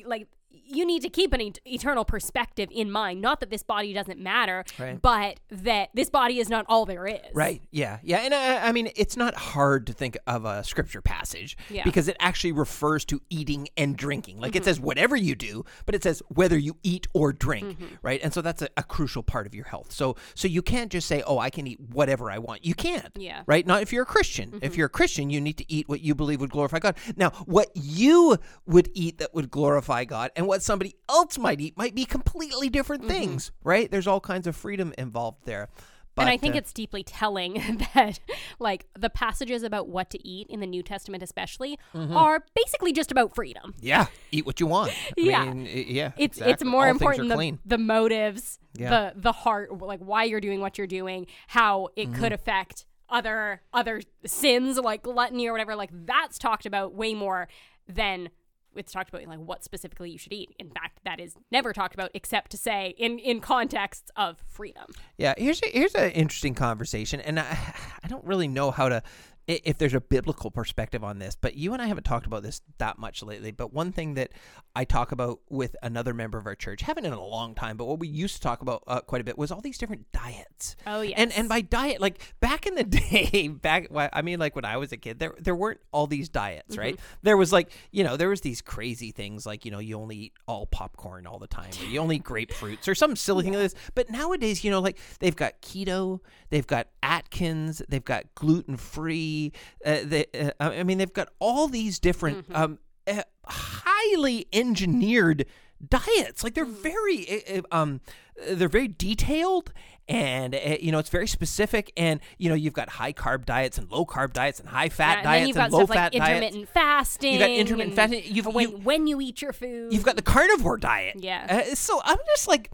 Like 0.05 0.27
you 0.65 0.85
need 0.85 1.01
to 1.01 1.09
keep 1.09 1.33
an 1.33 1.41
et- 1.41 1.59
eternal 1.65 2.05
perspective 2.05 2.69
in 2.71 2.89
mind 2.91 3.21
not 3.21 3.39
that 3.39 3.49
this 3.49 3.63
body 3.63 3.93
doesn't 3.93 4.19
matter 4.19 4.63
Right. 4.79 5.01
but 5.01 5.39
that 5.51 5.89
this 5.93 6.09
body 6.09 6.39
is 6.39 6.49
not 6.49 6.65
all 6.67 6.85
there 6.85 7.05
is 7.07 7.19
Right. 7.33 7.61
Yeah. 7.71 7.99
Yeah. 8.03 8.17
And 8.19 8.33
I, 8.33 8.67
I 8.67 8.71
mean, 8.71 8.89
it's 8.95 9.15
not 9.17 9.35
hard 9.35 9.87
to 9.87 9.93
think 9.93 10.17
of 10.27 10.45
a 10.45 10.63
scripture 10.63 11.01
passage 11.01 11.57
Yeah. 11.69 11.83
because 11.83 12.07
it 12.07 12.15
actually 12.19 12.51
refers 12.53 13.05
to 13.05 13.21
eating 13.29 13.67
and 13.77 13.95
drinking. 13.97 14.39
Like 14.39 14.55
it 14.55 14.59
Mm-hmm. 14.59 14.65
says 14.65 14.79
whatever 14.79 15.15
you 15.15 15.35
do, 15.35 15.65
but 15.85 15.93
it 15.95 16.03
says 16.03 16.21
whether 16.29 16.57
you 16.57 16.77
eat 16.83 17.07
or 17.13 17.31
drink. 17.33 17.67
Mm-hmm. 17.79 17.95
Right. 18.01 18.19
And 18.23 18.33
so 18.33 18.41
that's 18.41 18.61
a, 18.61 18.69
a 18.77 18.83
crucial 18.83 19.23
part 19.23 19.45
of 19.47 19.53
your 19.53 19.65
health. 19.65 19.91
So 19.91 20.15
so 20.35 20.47
you 20.47 20.61
can't 20.61 20.91
just 20.91 21.07
say, 21.07 21.21
oh, 21.27 21.37
I 21.39 21.49
can 21.49 21.67
eat 21.67 21.79
whatever 21.79 22.31
I 22.31 22.39
want. 22.39 22.65
You 22.65 22.73
can't. 22.73 23.11
Yeah. 23.15 23.43
Right. 23.45 23.65
Not 23.67 23.81
if 23.81 23.91
you're 23.93 24.03
a 24.03 24.05
Christian. 24.07 24.49
Mm-hmm. 24.51 24.59
If 24.65 24.77
you're 24.77 24.87
a 24.87 24.89
Christian, 24.89 25.29
you 25.29 25.39
need 25.41 25.57
to 25.57 25.65
eat 25.71 25.87
what 25.87 26.01
you 26.01 26.15
believe 26.15 26.39
would 26.41 26.49
glorify 26.49 26.79
God. 26.79 26.95
Now, 27.15 27.29
what 27.45 27.69
you 27.75 28.37
would 28.65 28.89
eat 28.93 29.17
that 29.19 29.33
would 29.35 29.51
glorify 29.51 30.05
God 30.05 30.31
and 30.35 30.46
what 30.47 30.63
somebody 30.63 30.95
else 31.09 31.37
might 31.37 31.59
eat 31.61 31.77
might 31.77 31.93
be 31.95 32.05
completely 32.05 32.69
different 32.69 33.05
things. 33.05 33.51
Right. 33.63 33.89
There's 33.91 34.07
all 34.07 34.19
kinds 34.19 34.47
of 34.47 34.55
freedom 34.55 34.93
involved 34.97 35.45
there. 35.45 35.69
But, 36.15 36.23
and 36.23 36.31
I 36.31 36.37
think 36.37 36.55
uh, 36.55 36.57
it's 36.57 36.73
deeply 36.73 37.03
telling 37.03 37.53
that, 37.93 38.19
like, 38.57 38.87
the 38.97 39.07
passages 39.11 39.61
about 39.61 39.87
what 39.87 40.09
to 40.09 40.27
eat 40.27 40.47
in 40.49 40.61
the 40.61 40.65
New 40.65 40.81
Testament, 40.81 41.21
especially, 41.21 41.77
Mm-hmm. 41.93 42.17
are 42.17 42.43
basically 42.55 42.91
just 42.91 43.11
about 43.11 43.35
freedom. 43.35 43.75
Yeah, 43.79 44.07
eat 44.31 44.43
what 44.47 44.59
you 44.59 44.65
want. 44.65 44.91
I 44.91 45.13
Yeah. 45.15 45.45
mean, 45.53 45.67
yeah. 45.87 46.13
It's 46.17 46.39
it's 46.41 46.63
more 46.63 46.85
All 46.85 46.91
important 46.91 47.29
the, 47.29 47.59
the 47.67 47.77
motives, 47.77 48.57
Yeah. 48.73 48.89
the 48.89 49.21
the 49.21 49.31
heart, 49.31 49.79
like 49.79 49.99
why 49.99 50.23
you're 50.23 50.41
doing 50.41 50.59
what 50.59 50.79
you're 50.79 50.87
doing, 50.87 51.27
how 51.49 51.89
it 51.95 52.09
Mm-hmm. 52.09 52.19
could 52.19 52.33
affect 52.33 52.87
other 53.09 53.61
other 53.71 54.01
sins 54.25 54.77
like 54.79 55.03
gluttony 55.03 55.47
or 55.47 55.51
whatever. 55.51 55.75
Like 55.75 55.91
that's 55.93 56.39
talked 56.39 56.65
about 56.65 56.95
way 56.95 57.13
more 57.13 57.47
than 57.87 58.29
it's 58.77 58.91
talked 58.91 59.09
about 59.09 59.25
like 59.27 59.39
what 59.39 59.63
specifically 59.63 60.09
you 60.09 60.17
should 60.17 60.33
eat. 60.33 60.55
In 60.59 60.69
fact, 60.69 60.99
that 61.05 61.19
is 61.19 61.35
never 61.51 61.73
talked 61.73 61.93
about 61.93 62.11
except 62.13 62.51
to 62.51 62.57
say 62.57 62.93
in 62.97 63.19
in 63.19 63.39
contexts 63.39 64.11
of 64.15 64.37
freedom. 64.47 64.85
Yeah, 65.17 65.33
here's 65.37 65.61
a, 65.63 65.67
here's 65.67 65.95
an 65.95 66.11
interesting 66.11 66.55
conversation, 66.55 67.19
and 67.19 67.39
I 67.39 67.57
I 68.03 68.07
don't 68.07 68.25
really 68.25 68.47
know 68.47 68.71
how 68.71 68.89
to 68.89 69.03
if 69.47 69.77
there's 69.77 69.93
a 69.93 70.01
biblical 70.01 70.51
perspective 70.51 71.03
on 71.03 71.19
this, 71.19 71.37
but 71.39 71.55
you 71.55 71.71
and 71.73 71.81
I 71.81 71.87
haven't 71.87 72.03
talked 72.03 72.25
about 72.25 72.43
this 72.43 72.61
that 72.79 72.99
much 72.99 73.23
lately. 73.23 73.51
But 73.51 73.71
one 73.73 73.93
thing 73.93 74.15
that 74.15 74.31
I 74.75 74.83
talk 74.83 75.13
about 75.13 75.39
with 75.49 75.73
another 75.81 76.13
member 76.13 76.37
of 76.37 76.45
our 76.45 76.53
church, 76.55 76.81
haven't 76.81 77.05
in 77.05 77.13
a 77.13 77.25
long 77.25 77.55
time, 77.55 77.77
but 77.77 77.85
what 77.85 77.99
we 77.99 78.09
used 78.09 78.35
to 78.35 78.41
talk 78.41 78.61
about 78.61 78.83
uh, 78.87 78.99
quite 79.01 79.21
a 79.21 79.23
bit 79.23 79.37
was 79.37 79.49
all 79.51 79.61
these 79.61 79.77
different 79.77 80.11
diets. 80.11 80.75
Oh, 80.85 80.99
yeah, 81.01 81.15
and 81.17 81.31
and 81.31 81.47
by 81.47 81.61
diet, 81.61 82.01
like 82.01 82.19
back 82.41 82.67
in 82.67 82.75
the 82.75 82.83
day, 82.83 83.47
back 83.47 83.87
wh- 83.89 84.09
I 84.11 84.21
mean, 84.21 84.37
like 84.39 84.53
when 84.55 84.65
I 84.65 84.75
was 84.77 84.91
a 84.91 84.97
kid, 84.97 85.19
there 85.19 85.33
there 85.39 85.55
weren't 85.55 85.79
all 85.93 86.07
these 86.07 86.27
diets, 86.27 86.71
Mm-hmm. 86.71 86.79
right? 86.81 86.99
There 87.21 87.37
was 87.37 87.53
like 87.53 87.71
you 87.91 88.03
know 88.03 88.17
there 88.17 88.29
was 88.29 88.41
these 88.41 88.61
crazy 88.61 89.11
things 89.11 89.45
like 89.45 89.63
you 89.63 89.71
know 89.71 89.79
you 89.79 89.97
only 89.97 90.15
eat 90.17 90.33
all 90.47 90.65
popcorn 90.65 91.25
all 91.25 91.39
the 91.39 91.47
time, 91.47 91.71
or 91.81 91.85
you 91.85 91.99
only 91.99 92.17
eat 92.17 92.23
grapefruits, 92.25 92.87
or 92.87 92.95
some 92.95 93.15
silly 93.15 93.43
thing 93.45 93.53
like 93.53 93.61
this. 93.61 93.75
But 93.95 94.09
nowadays, 94.09 94.63
you 94.65 94.71
know, 94.71 94.81
like 94.81 94.97
they've 95.19 95.35
got 95.35 95.61
keto, 95.61 96.19
they've 96.49 96.67
got 96.67 96.87
Atkins, 97.01 97.81
they've 97.87 98.03
got 98.03 98.25
gluten 98.35 98.75
free. 98.75 99.36
Uh, 99.85 99.97
they, 100.03 100.25
uh, 100.33 100.51
I 100.59 100.83
mean, 100.83 100.97
they've 100.97 101.13
got 101.13 101.29
all 101.39 101.67
these 101.67 101.99
different 101.99 102.45
um, 102.53 102.79
uh, 103.07 103.23
highly 103.45 104.47
engineered 104.53 105.45
diets. 105.87 106.43
Like 106.43 106.53
they're 106.53 106.65
very 106.65 107.43
uh, 107.49 107.61
uh, 107.71 107.75
um, 107.75 108.01
they're 108.49 108.69
very 108.69 108.87
detailed. 108.87 109.71
And 110.09 110.55
uh, 110.55 110.77
you 110.79 110.93
know 110.93 110.99
it's 110.99 111.09
very 111.09 111.27
specific, 111.27 111.91
and 111.97 112.21
you 112.37 112.47
know 112.47 112.55
you've 112.55 112.71
got 112.71 112.87
high 112.87 113.11
carb 113.11 113.43
diets 113.45 113.77
and 113.77 113.91
low 113.91 114.05
carb 114.05 114.31
diets 114.31 114.57
and 114.61 114.69
high 114.69 114.87
fat 114.87 115.17
and 115.17 115.23
diets 115.25 115.39
then 115.41 115.47
you've 115.49 115.55
got 115.57 115.63
and 115.65 115.73
low 115.73 115.85
fat 115.85 115.95
like 115.95 116.11
diets. 116.13 116.29
intermittent 116.31 116.69
fasting. 116.69 117.33
You 117.33 117.39
got 117.39 117.49
intermittent 117.49 117.95
fasting. 117.97 118.23
You've- 118.23 118.49
when 118.49 118.69
you- 118.71 118.77
when 118.77 119.07
you 119.07 119.19
eat 119.19 119.41
your 119.41 119.51
food. 119.51 119.91
You've 119.91 120.03
got 120.05 120.15
the 120.15 120.21
carnivore 120.21 120.77
diet. 120.77 121.17
Yeah. 121.19 121.65
Uh, 121.71 121.75
so 121.75 121.99
I'm 122.05 122.19
just 122.27 122.47
like, 122.47 122.71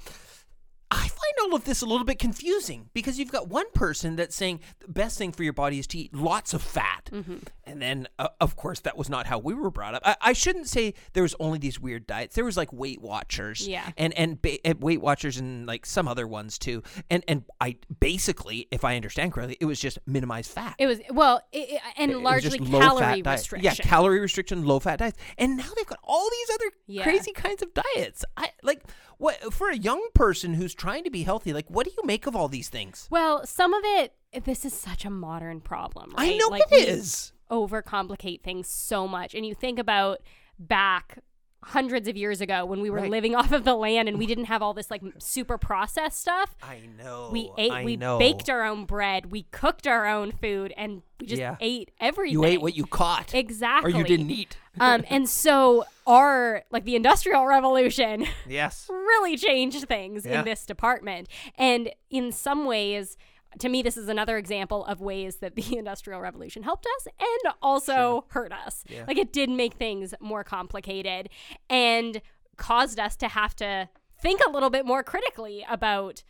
I 0.96 1.08
find 1.08 1.34
all 1.42 1.56
of 1.56 1.66
this 1.66 1.82
a 1.82 1.86
little 1.86 2.06
bit 2.06 2.20
confusing 2.20 2.90
because 2.94 3.18
you've 3.18 3.32
got 3.32 3.48
one 3.48 3.70
person 3.74 4.16
that's 4.16 4.36
saying 4.36 4.60
the 4.80 4.88
best 4.88 5.18
thing 5.18 5.32
for 5.32 5.44
your 5.44 5.54
body 5.54 5.80
is 5.80 5.88
to 5.88 5.98
eat 5.98 6.14
lots 6.14 6.54
of 6.54 6.62
fat. 6.62 7.10
Mm-hmm. 7.12 7.38
And 7.66 7.82
then, 7.82 8.08
uh, 8.20 8.28
of 8.42 8.56
course, 8.56 8.82
that 8.82 8.98
was 8.98 9.10
not 9.10 9.26
how 9.26 9.40
we 9.40 9.54
were 9.54 9.72
brought 9.72 9.96
up. 9.96 10.04
I, 10.06 10.16
I 10.22 10.34
shouldn't 10.34 10.68
say 10.68 10.94
there 11.14 11.24
was 11.24 11.34
only 11.40 11.58
these 11.60 11.80
weird 11.80 12.06
diets. 12.06 12.36
There 12.36 12.46
was 12.46 12.58
like 12.58 12.72
Weight 12.74 13.02
Watchers. 13.02 13.68
Yeah. 13.68 13.90
And, 13.98 14.14
and, 14.18 14.42
ba- 14.42 14.66
and 14.66 14.82
Weight 14.82 15.02
Watchers 15.02 15.38
and 15.38 15.66
like 15.66 15.86
some 15.86 16.08
other 16.08 16.28
ones 16.28 16.58
too. 16.60 16.84
And, 17.10 17.24
and 17.28 17.44
I 17.60 17.78
basically, 18.00 18.68
if 18.72 18.84
I 18.84 18.96
understand 18.96 19.32
correctly, 19.34 19.58
it 19.60 19.66
was 19.66 19.80
just 19.80 19.98
minimize 20.06 20.48
fat. 20.48 20.76
It 20.78 20.88
was 20.88 21.00
well, 21.10 21.42
it, 21.52 21.70
it- 21.76 21.82
and 21.98 22.12
It 22.12 22.18
largely 22.18 22.60
low 22.60 22.80
calorie 22.80 23.22
diet. 23.22 23.40
restriction. 23.40 23.64
Yeah, 23.66 23.74
calorie 23.76 24.20
restriction, 24.20 24.66
low 24.66 24.80
fat 24.80 25.00
diets, 25.00 25.18
and 25.38 25.58
now 25.58 25.70
they've 25.76 25.86
got 25.88 26.00
all 26.04 26.30
these 26.30 26.56
other 26.56 26.72
Yeah. 26.88 27.04
crazy 27.04 27.32
kinds 27.32 27.62
of 27.64 27.70
diets. 27.74 28.26
I 28.38 28.50
like 28.62 28.84
what 29.18 29.54
for 29.54 29.70
a 29.70 29.78
young 29.78 30.08
person 30.14 30.54
who's 30.56 30.74
trying 30.74 31.04
to 31.04 31.10
be 31.10 31.24
healthy. 31.24 31.54
Like, 31.54 31.70
what 31.70 31.86
do 31.86 31.94
you 31.98 32.06
make 32.06 32.28
of 32.28 32.36
all 32.36 32.48
these 32.48 32.70
things? 32.70 33.08
well, 33.10 33.46
some 33.46 33.74
of 33.74 33.84
it. 33.84 34.14
This 34.46 34.66
is 34.66 34.74
such 34.74 35.06
a 35.06 35.12
modern 35.12 35.62
problem. 35.62 36.14
I 36.18 36.36
know 36.38 36.48
like, 36.48 36.64
it 36.72 36.90
is. 36.90 37.34
Overcomplicate 37.52 38.42
things 38.42 38.68
so 38.68 39.08
much, 39.08 39.36
and 39.36 39.46
you 39.46 39.54
think 39.54 39.78
about 39.78 40.22
back 40.58 41.20
hundreds 41.68 42.08
of 42.08 42.16
years 42.18 42.42
ago 42.42 42.66
when 42.66 42.82
we 42.82 42.90
were 42.90 42.98
Right. 43.00 43.10
living 43.10 43.36
off 43.40 43.52
of 43.52 43.64
the 43.64 43.76
land 43.76 44.08
and 44.10 44.18
we 44.20 44.26
didn't 44.26 44.46
have 44.46 44.62
all 44.62 44.74
this 44.74 44.92
like 44.92 45.02
super 45.18 45.58
processed 45.58 46.20
stuff. 46.22 46.56
I 46.62 46.82
know. 46.98 47.30
We 47.32 47.52
ate, 47.58 47.72
I 47.72 47.84
we 47.84 47.96
know. 47.96 48.20
baked 48.20 48.50
our 48.50 48.64
own 48.64 48.86
bread, 48.86 49.32
we 49.32 49.44
cooked 49.52 49.88
our 49.88 50.06
own 50.08 50.32
food, 50.32 50.74
and 50.78 51.02
we 51.20 51.28
just 51.28 51.40
Yeah. 51.40 51.56
ate 51.60 51.92
everything. 52.00 52.34
You 52.34 52.46
ate 52.46 52.62
what 52.62 52.76
you 52.76 52.86
caught, 52.86 53.34
exactly, 53.34 53.94
or 53.94 53.98
you 53.98 54.04
didn't 54.04 54.30
eat. 54.32 54.58
um, 54.80 55.04
and 55.10 55.28
so 55.30 55.86
our 56.06 56.64
like 56.72 56.84
the 56.86 56.96
industrial 56.96 57.46
revolution 57.46 58.26
Yes. 58.48 58.88
really 58.90 59.38
changed 59.38 59.88
things 59.88 60.26
Yeah. 60.26 60.40
in 60.40 60.46
this 60.46 60.66
department. 60.66 61.28
And 61.58 61.92
in 62.10 62.32
some 62.32 62.66
ways, 62.66 63.16
to 63.60 63.70
me, 63.70 63.82
this 63.82 63.98
is 63.98 64.10
another 64.10 64.38
example 64.38 64.86
of 64.86 65.02
ways 65.02 65.38
that 65.38 65.56
the 65.56 65.78
Industrial 65.78 66.20
Revolution 66.20 66.64
helped 66.64 66.86
us 66.98 67.08
and 67.20 67.54
also 67.62 68.26
hurt 68.30 68.52
us. 68.52 68.84
Yeah. 68.90 69.06
Like 69.08 69.18
it 69.18 69.34
did 69.34 69.50
make 69.50 69.74
things 69.76 70.14
more 70.20 70.44
complicated 70.44 71.30
and 71.70 72.22
caused 72.58 73.00
us 73.00 73.16
to 73.18 73.28
have 73.28 73.56
to 73.58 73.90
think 74.22 74.42
a 74.46 74.50
little 74.50 74.70
bit 74.70 74.86
more 74.86 75.04
critically 75.04 75.66
about 75.70 76.24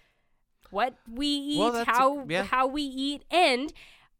what 0.72 0.96
we 1.08 1.28
eat, 1.28 1.60
Well, 1.60 1.86
how 1.86 2.26
yeah. 2.28 2.44
how 2.44 2.66
we 2.66 2.82
eat, 2.82 3.24
and 3.30 3.72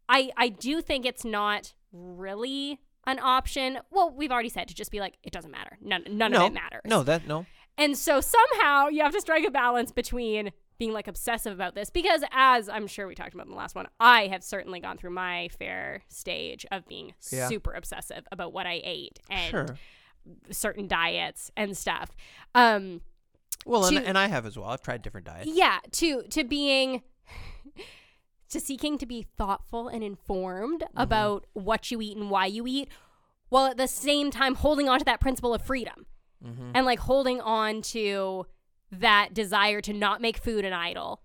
I 0.08 0.32
I 0.38 0.50
do 0.50 0.82
think 0.82 1.06
it's 1.06 1.26
not 1.26 1.74
really 1.92 2.80
an 3.08 3.20
option. 3.20 3.80
Well, 3.92 4.14
we've 4.16 4.32
already 4.32 4.50
said 4.50 4.68
to 4.68 4.76
just 4.76 4.92
be 4.92 5.00
like, 5.00 5.16
it 5.24 5.34
doesn't 5.34 5.52
matter. 5.52 5.78
None 5.82 6.04
none 6.10 6.32
no, 6.32 6.46
of 6.46 6.52
it 6.52 6.54
matters. 6.54 6.82
No, 6.86 7.02
that 7.04 7.28
no. 7.28 7.46
And 7.78 7.98
so 7.98 8.22
somehow 8.22 8.88
you 8.90 9.02
have 9.02 9.14
to 9.14 9.22
strike 9.22 9.46
a 9.46 9.52
balance 9.52 9.92
between 9.92 10.52
being 10.84 10.94
like 10.94 11.08
obsessive 11.08 11.54
about 11.54 11.76
this 11.76 11.90
because 11.90 12.22
as 12.32 12.68
I'm 12.68 12.88
sure 12.88 13.08
we 13.08 13.16
talked 13.16 13.34
about 13.34 13.46
in 13.46 13.52
the 13.52 13.58
last 13.58 13.74
one, 13.76 13.88
I 14.02 14.28
have 14.28 14.44
certainly 14.44 14.80
gone 14.82 14.98
through 14.98 15.12
my 15.12 15.48
fair 15.58 16.02
stage 16.10 16.66
of 16.72 16.86
being 16.88 17.14
Yeah. 17.32 17.48
super 17.48 17.72
obsessive 17.74 18.28
about 18.34 18.52
what 18.52 18.66
I 18.68 18.82
ate 18.84 19.20
and 19.30 19.50
Sure. 19.52 19.66
certain 20.52 20.88
diets 20.88 21.52
and 21.56 21.78
stuff. 21.78 22.10
Um 22.54 23.00
Well, 23.66 23.86
and, 23.86 23.98
and 24.00 24.18
I 24.18 24.28
have 24.28 24.46
as 24.46 24.58
well. 24.58 24.68
I've 24.70 24.82
tried 24.82 25.02
different 25.04 25.26
diets. 25.26 25.50
yeah, 25.54 25.80
to 26.00 26.24
to 26.24 26.44
being 26.44 27.02
to 28.50 28.60
seeking 28.60 28.98
to 28.98 29.06
be 29.06 29.26
thoughtful 29.38 29.88
and 29.88 30.04
informed 30.04 30.82
Mm-hmm. 30.82 31.02
about 31.02 31.46
what 31.54 31.92
you 31.92 32.02
eat 32.02 32.18
and 32.18 32.30
why 32.30 32.46
you 32.48 32.68
eat 32.68 32.90
while 33.50 33.66
at 33.68 33.78
the 33.78 33.88
same 33.88 34.32
time 34.32 34.56
holding 34.56 34.90
on 34.90 35.00
to 35.00 35.06
that 35.06 35.22
principle 35.22 35.54
of 35.54 35.62
freedom 35.62 36.06
Mm-hmm. 36.46 36.72
and 36.76 36.86
like 36.86 37.00
holding 37.00 37.40
on 37.40 37.82
to 37.94 38.46
that 39.00 39.34
desire 39.34 39.82
to 39.82 39.94
not 39.94 40.22
make 40.22 40.38
food 40.38 40.66
an 40.66 40.74
idol 40.74 41.22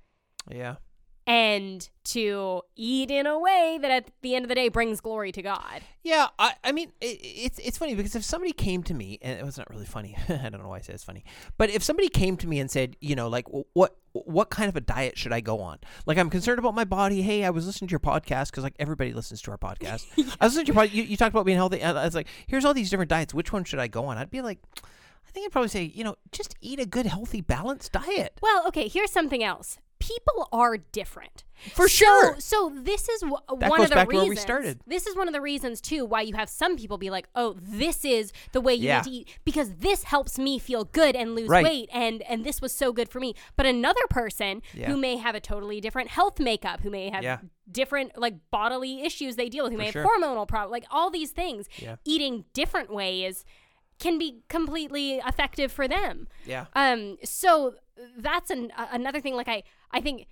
Yeah. 0.50 0.76
and 1.26 1.88
to 2.04 2.62
eat 2.74 3.10
in 3.10 3.26
a 3.26 3.38
way 3.38 3.78
that 3.82 3.90
at 3.90 4.10
the 4.22 4.34
end 4.34 4.44
of 4.46 4.48
the 4.48 4.54
day 4.54 4.68
brings 4.68 5.00
glory 5.00 5.30
to 5.32 5.42
God. 5.42 5.82
Yeah, 6.02 6.28
I, 6.38 6.54
I 6.64 6.72
mean, 6.72 6.90
it, 7.02 7.18
it's 7.22 7.58
it's 7.58 7.76
funny 7.76 7.94
because 7.94 8.14
if 8.16 8.24
somebody 8.24 8.52
came 8.52 8.82
to 8.84 8.94
me, 8.94 9.18
and 9.20 9.38
it 9.38 9.44
was 9.44 9.58
not 9.58 9.68
really 9.68 9.84
funny. 9.84 10.16
I 10.28 10.48
don't 10.48 10.62
know 10.62 10.68
why 10.68 10.78
I 10.78 10.80
say 10.80 10.94
it's 10.94 11.04
funny, 11.04 11.24
but 11.58 11.68
if 11.68 11.82
somebody 11.82 12.08
came 12.08 12.38
to 12.38 12.46
me 12.46 12.60
and 12.60 12.70
said, 12.70 12.96
you 13.02 13.14
know, 13.14 13.28
like, 13.28 13.46
what 13.74 13.96
what 14.12 14.48
kind 14.48 14.70
of 14.70 14.76
a 14.76 14.80
diet 14.80 15.18
should 15.18 15.34
I 15.34 15.40
go 15.40 15.60
on? 15.60 15.78
Like, 16.06 16.16
I'm 16.16 16.30
concerned 16.30 16.58
about 16.58 16.74
my 16.74 16.84
body. 16.84 17.20
Hey, 17.20 17.44
I 17.44 17.50
was 17.50 17.66
listening 17.66 17.88
to 17.88 17.92
your 17.92 18.00
podcast 18.00 18.46
because 18.46 18.64
like 18.64 18.74
everybody 18.78 19.12
listens 19.12 19.42
to 19.42 19.50
our 19.50 19.58
podcast. 19.58 20.06
I 20.40 20.46
was 20.46 20.56
listening 20.56 20.66
to 20.66 20.72
your 20.72 20.82
podcast. 20.82 20.94
You, 20.94 21.02
you 21.02 21.16
talked 21.18 21.34
about 21.34 21.44
being 21.44 21.58
healthy. 21.58 21.82
And 21.82 21.98
I 21.98 22.06
was 22.06 22.14
like, 22.14 22.28
here's 22.46 22.64
all 22.64 22.72
these 22.72 22.88
different 22.88 23.10
diets. 23.10 23.34
Which 23.34 23.52
one 23.52 23.64
should 23.64 23.78
I 23.80 23.86
go 23.86 24.06
on? 24.06 24.16
I'd 24.16 24.30
be 24.30 24.40
like, 24.40 24.60
I 25.28 25.30
think 25.32 25.46
I'd 25.46 25.52
probably 25.52 25.68
say, 25.68 25.84
you 25.84 26.04
know, 26.04 26.16
just 26.32 26.54
eat 26.60 26.80
a 26.80 26.86
good, 26.86 27.06
healthy, 27.06 27.40
balanced 27.42 27.92
diet. 27.92 28.38
Well, 28.40 28.66
okay, 28.68 28.88
here's 28.88 29.12
something 29.12 29.44
else. 29.44 29.78
People 29.98 30.48
are 30.52 30.76
different. 30.78 31.44
For 31.74 31.88
So- 31.88 32.06
sure. 32.06 32.36
So 32.40 32.72
this 32.72 33.08
is 33.08 33.20
w- 33.20 33.36
one 33.48 33.80
of 33.82 33.90
the 33.90 33.96
reasons. 33.96 34.12
where 34.14 34.24
we 34.26 34.36
started. 34.36 34.80
This 34.86 35.06
is 35.08 35.16
one 35.16 35.26
of 35.26 35.34
the 35.34 35.40
reasons 35.40 35.80
too 35.80 36.04
why 36.06 36.20
you 36.22 36.34
have 36.36 36.48
some 36.48 36.76
people 36.76 36.98
be 36.98 37.10
like, 37.10 37.28
"Oh, 37.34 37.56
this 37.60 38.04
is 38.04 38.32
the 38.52 38.60
way 38.60 38.74
you 38.74 38.86
Yeah. 38.86 38.98
need 38.98 39.04
to 39.04 39.10
eat 39.10 39.38
because 39.44 39.74
this 39.74 40.04
helps 40.04 40.38
me 40.38 40.60
feel 40.60 40.84
good 40.84 41.16
and 41.16 41.34
lose 41.34 41.48
Right. 41.48 41.64
weight, 41.64 41.88
and 41.92 42.22
and 42.22 42.44
this 42.44 42.60
was 42.62 42.72
so 42.72 42.92
good 42.92 43.08
for 43.08 43.18
me." 43.18 43.34
But 43.56 43.66
another 43.66 44.00
person 44.08 44.62
Yeah. 44.72 44.86
who 44.88 44.96
may 44.96 45.16
have 45.16 45.34
a 45.34 45.40
totally 45.40 45.80
different 45.80 46.10
health 46.10 46.38
makeup, 46.38 46.80
who 46.82 46.90
may 46.90 47.10
have 47.10 47.24
Yeah. 47.24 47.38
different 47.70 48.16
like 48.16 48.34
bodily 48.52 49.02
issues 49.02 49.34
they 49.34 49.48
deal 49.48 49.64
with, 49.64 49.72
who 49.72 49.78
may 49.78 49.90
sure. 49.90 50.02
have 50.02 50.10
hormonal 50.10 50.46
problems, 50.46 50.70
like 50.70 50.86
all 50.92 51.10
these 51.10 51.32
things, 51.32 51.68
eating 52.04 52.44
different 52.52 52.88
ways 52.90 53.44
can 53.98 54.18
be 54.18 54.42
completely 54.48 55.14
effective 55.18 55.72
for 55.72 55.88
them. 55.88 56.28
Yeah. 56.46 56.66
Um, 56.74 57.16
so 57.24 57.74
that's 58.16 58.50
an, 58.50 58.70
a- 58.76 58.88
another 58.92 59.20
thing. 59.20 59.34
Like 59.34 59.48
I, 59.48 59.62
I 59.90 60.00
think, 60.00 60.26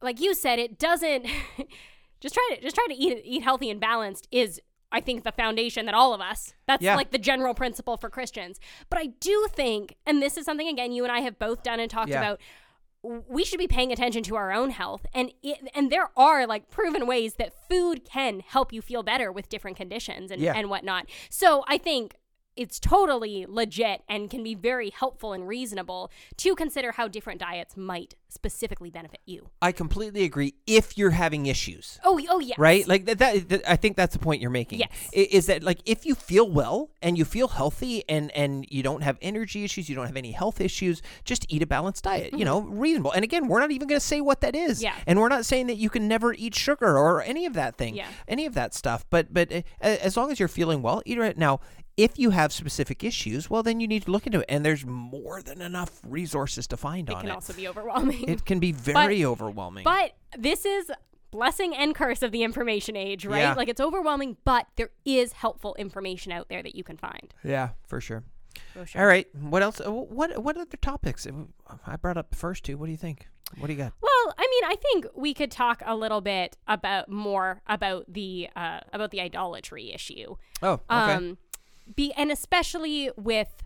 like 0.00 0.20
you 0.20 0.34
said, 0.34 0.58
it 0.58 0.78
doesn't. 0.78 1.26
just 2.20 2.34
try 2.34 2.50
to 2.54 2.60
just 2.62 2.74
try 2.74 2.86
to 2.88 2.94
eat 2.94 3.20
eat 3.24 3.42
healthy 3.42 3.70
and 3.70 3.80
balanced 3.80 4.28
is. 4.30 4.60
I 4.90 5.00
think 5.02 5.22
the 5.22 5.32
foundation 5.32 5.84
that 5.84 5.94
all 5.94 6.14
of 6.14 6.22
us, 6.22 6.54
that's 6.66 6.82
Yeah. 6.82 6.96
like 6.96 7.10
the 7.10 7.18
general 7.18 7.52
principle 7.52 7.98
for 7.98 8.08
Christians. 8.08 8.58
But 8.88 8.98
I 8.98 9.08
do 9.20 9.46
think, 9.52 9.96
and 10.06 10.22
this 10.22 10.38
is 10.38 10.46
something 10.46 10.66
again 10.66 10.92
you 10.92 11.02
and 11.04 11.12
I 11.12 11.20
have 11.20 11.38
both 11.38 11.62
done 11.62 11.78
and 11.78 11.90
talked 11.90 12.08
Yeah. 12.08 12.20
about, 12.20 12.40
we 13.02 13.44
should 13.44 13.58
be 13.58 13.68
paying 13.68 13.92
attention 13.92 14.22
to 14.22 14.36
our 14.36 14.50
own 14.50 14.70
health 14.70 15.04
and 15.12 15.30
it, 15.42 15.58
and 15.74 15.92
there 15.92 16.08
are 16.16 16.46
like 16.46 16.70
proven 16.70 17.06
ways 17.06 17.34
that 17.34 17.52
food 17.68 18.06
can 18.06 18.40
help 18.40 18.72
you 18.72 18.80
feel 18.80 19.02
better 19.02 19.30
with 19.30 19.50
different 19.50 19.76
conditions 19.76 20.30
and, 20.30 20.40
Yeah. 20.40 20.54
and 20.56 20.68
whatnot 20.70 21.06
so 21.28 21.64
i 21.68 21.76
think 21.78 22.16
it's 22.58 22.78
totally 22.80 23.46
legit 23.48 24.02
and 24.08 24.28
can 24.28 24.42
be 24.42 24.54
very 24.54 24.90
helpful 24.90 25.32
and 25.32 25.46
reasonable 25.48 26.10
to 26.36 26.54
consider 26.54 26.92
how 26.92 27.06
different 27.08 27.40
diets 27.40 27.76
might 27.76 28.14
specifically 28.28 28.90
benefit 28.90 29.20
you 29.24 29.48
I 29.62 29.72
completely 29.72 30.22
agree. 30.24 30.54
If 30.66 30.98
you're 30.98 31.10
having 31.12 31.46
issues, 31.46 31.98
oh 32.04 32.20
oh 32.28 32.40
yes 32.40 32.58
right? 32.58 32.86
Like 32.86 33.06
that, 33.06 33.18
that, 33.18 33.48
that- 33.48 33.70
I 33.70 33.76
think 33.76 33.96
that's 33.96 34.12
the 34.12 34.18
point 34.18 34.42
you're 34.42 34.50
making. 34.50 34.80
Yes. 34.80 34.90
Is 35.12 35.46
that 35.46 35.62
like 35.62 35.78
if 35.86 36.04
you 36.04 36.14
feel 36.14 36.50
well 36.50 36.90
and 37.00 37.16
you 37.16 37.24
feel 37.24 37.48
healthy 37.48 38.04
and 38.08 38.30
and 38.32 38.66
you 38.68 38.82
don't 38.82 39.02
have 39.02 39.16
energy 39.22 39.64
issues, 39.64 39.88
you 39.88 39.94
don't 39.94 40.06
have 40.06 40.16
any 40.16 40.32
health 40.32 40.60
issues, 40.60 41.00
just 41.24 41.46
eat 41.48 41.62
a 41.62 41.66
balanced 41.66 42.04
diet. 42.04 42.34
You 42.36 42.44
know, 42.44 42.60
reasonable. 42.62 43.12
And 43.12 43.24
again, 43.24 43.48
we're 43.48 43.60
not 43.60 43.70
even 43.70 43.88
going 43.88 44.00
to 44.00 44.06
say 44.06 44.20
what 44.20 44.40
that 44.42 44.54
is. 44.54 44.78
Mm-hmm. 44.78 44.84
Yeah. 44.84 44.94
And 45.06 45.20
we're 45.20 45.28
not 45.28 45.46
saying 45.46 45.68
that 45.68 45.76
you 45.76 45.88
can 45.90 46.06
never 46.08 46.34
eat 46.34 46.54
sugar 46.54 46.98
or 46.98 47.22
any 47.22 47.46
of 47.46 47.54
that 47.54 47.76
thing. 47.78 47.94
Yeah. 47.96 48.08
Any 48.26 48.44
of 48.46 48.54
that 48.54 48.74
stuff. 48.74 49.06
But 49.10 49.32
but 49.32 49.50
uh, 49.52 49.62
as 49.80 50.16
long 50.16 50.30
as 50.30 50.38
you're 50.38 50.48
feeling 50.48 50.82
well, 50.82 51.02
eat 51.06 51.18
it. 51.18 51.38
Now, 51.38 51.60
if 51.98 52.18
you 52.18 52.30
have 52.30 52.52
specific 52.52 53.04
issues, 53.04 53.50
well, 53.50 53.62
then 53.62 53.80
you 53.80 53.86
need 53.88 54.04
to 54.04 54.10
look 54.10 54.26
into 54.26 54.40
it. 54.40 54.46
And 54.48 54.64
there's 54.64 54.86
more 54.86 55.42
than 55.42 55.60
enough 55.60 56.00
resources 56.06 56.66
to 56.68 56.76
find 56.78 57.08
it 57.10 57.14
on 57.14 57.20
can 57.22 57.26
it. 57.26 57.32
Can 57.32 57.34
also 57.34 57.52
be 57.52 57.68
overwhelming 57.68 58.28
it 58.28 58.44
can 58.46 58.58
be 58.60 58.72
very 58.94 59.24
overwhelming. 59.24 59.84
but 59.84 60.12
this 60.38 60.64
is 60.64 60.90
blessing 61.30 61.74
and 61.74 61.94
curse 61.94 62.22
of 62.22 62.32
the 62.32 62.42
information 62.42 62.96
age 62.96 63.26
right 63.26 63.40
Yeah. 63.40 63.52
like 63.54 63.68
it's 63.68 63.80
overwhelming 63.82 64.38
but 64.46 64.66
there 64.76 64.88
is 65.04 65.32
helpful 65.32 65.74
information 65.78 66.32
out 66.32 66.48
there 66.48 66.62
that 66.62 66.74
you 66.74 66.82
can 66.82 66.96
find 66.96 67.34
yeah, 67.44 67.70
for 67.86 68.00
sure. 68.00 68.24
For 68.72 68.86
sure. 68.86 69.00
All 69.02 69.06
right. 69.06 69.26
What 69.34 69.62
else? 69.62 69.80
uh, 69.80 69.90
What 69.92 70.42
what 70.42 70.56
other 70.56 70.76
topics? 70.80 71.26
Uh, 71.26 71.32
I 71.86 71.96
brought 71.96 72.16
up 72.16 72.30
the 72.30 72.36
first 72.36 72.64
two. 72.64 72.76
What 72.78 72.86
do 72.86 72.92
you 72.92 72.98
think? 72.98 73.28
What 73.58 73.66
do 73.68 73.72
you 73.72 73.78
got? 73.78 73.92
Well, 74.00 74.34
I 74.36 74.46
mean, 74.50 74.64
I 74.72 74.74
think 74.82 75.06
we 75.14 75.32
could 75.32 75.50
talk 75.50 75.82
a 75.86 75.94
little 75.94 76.20
bit 76.20 76.56
about 76.66 77.08
more 77.08 77.62
about 77.66 78.04
the 78.12 78.48
uh, 78.56 78.80
about 78.92 79.10
the 79.10 79.20
idolatry 79.20 79.92
issue. 79.92 80.34
Oh, 80.62 80.72
okay. 80.90 81.12
Um, 81.14 81.38
be 81.94 82.12
and 82.16 82.30
especially 82.30 83.10
with 83.16 83.62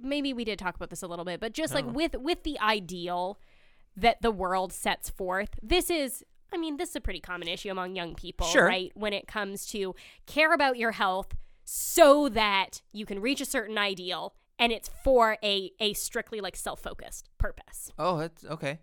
maybe 0.00 0.32
we 0.32 0.44
did 0.44 0.58
talk 0.58 0.74
about 0.76 0.90
this 0.90 1.02
a 1.02 1.06
little 1.06 1.24
bit, 1.24 1.40
but 1.40 1.52
just 1.52 1.74
like 1.74 1.86
with 1.86 2.14
with 2.16 2.42
the 2.42 2.58
ideal 2.60 3.38
that 3.96 4.20
the 4.22 4.30
world 4.30 4.72
sets 4.72 5.08
forth. 5.10 5.50
This 5.62 5.90
is 5.90 6.24
I 6.52 6.56
mean, 6.56 6.76
this 6.76 6.90
is 6.90 6.96
a 6.96 7.00
pretty 7.00 7.20
common 7.20 7.48
issue 7.48 7.70
among 7.70 7.96
young 7.96 8.14
people, 8.14 8.46
Sure. 8.46 8.66
right? 8.66 8.92
When 8.94 9.12
it 9.12 9.26
comes 9.26 9.66
to 9.68 9.94
care 10.26 10.52
about 10.52 10.76
your 10.78 10.92
health 10.92 11.34
so 11.64 12.28
that 12.28 12.82
you 12.92 13.06
can 13.06 13.20
reach 13.20 13.40
a 13.40 13.44
certain 13.44 13.78
ideal 13.78 14.34
and 14.58 14.70
it's 14.70 14.90
for 15.02 15.36
a 15.42 15.72
a 15.80 15.92
strictly 15.94 16.40
like 16.40 16.54
self-focused 16.56 17.28
purpose 17.38 17.90
oh, 17.98 18.18
that's 18.18 18.44
okay. 18.44 18.78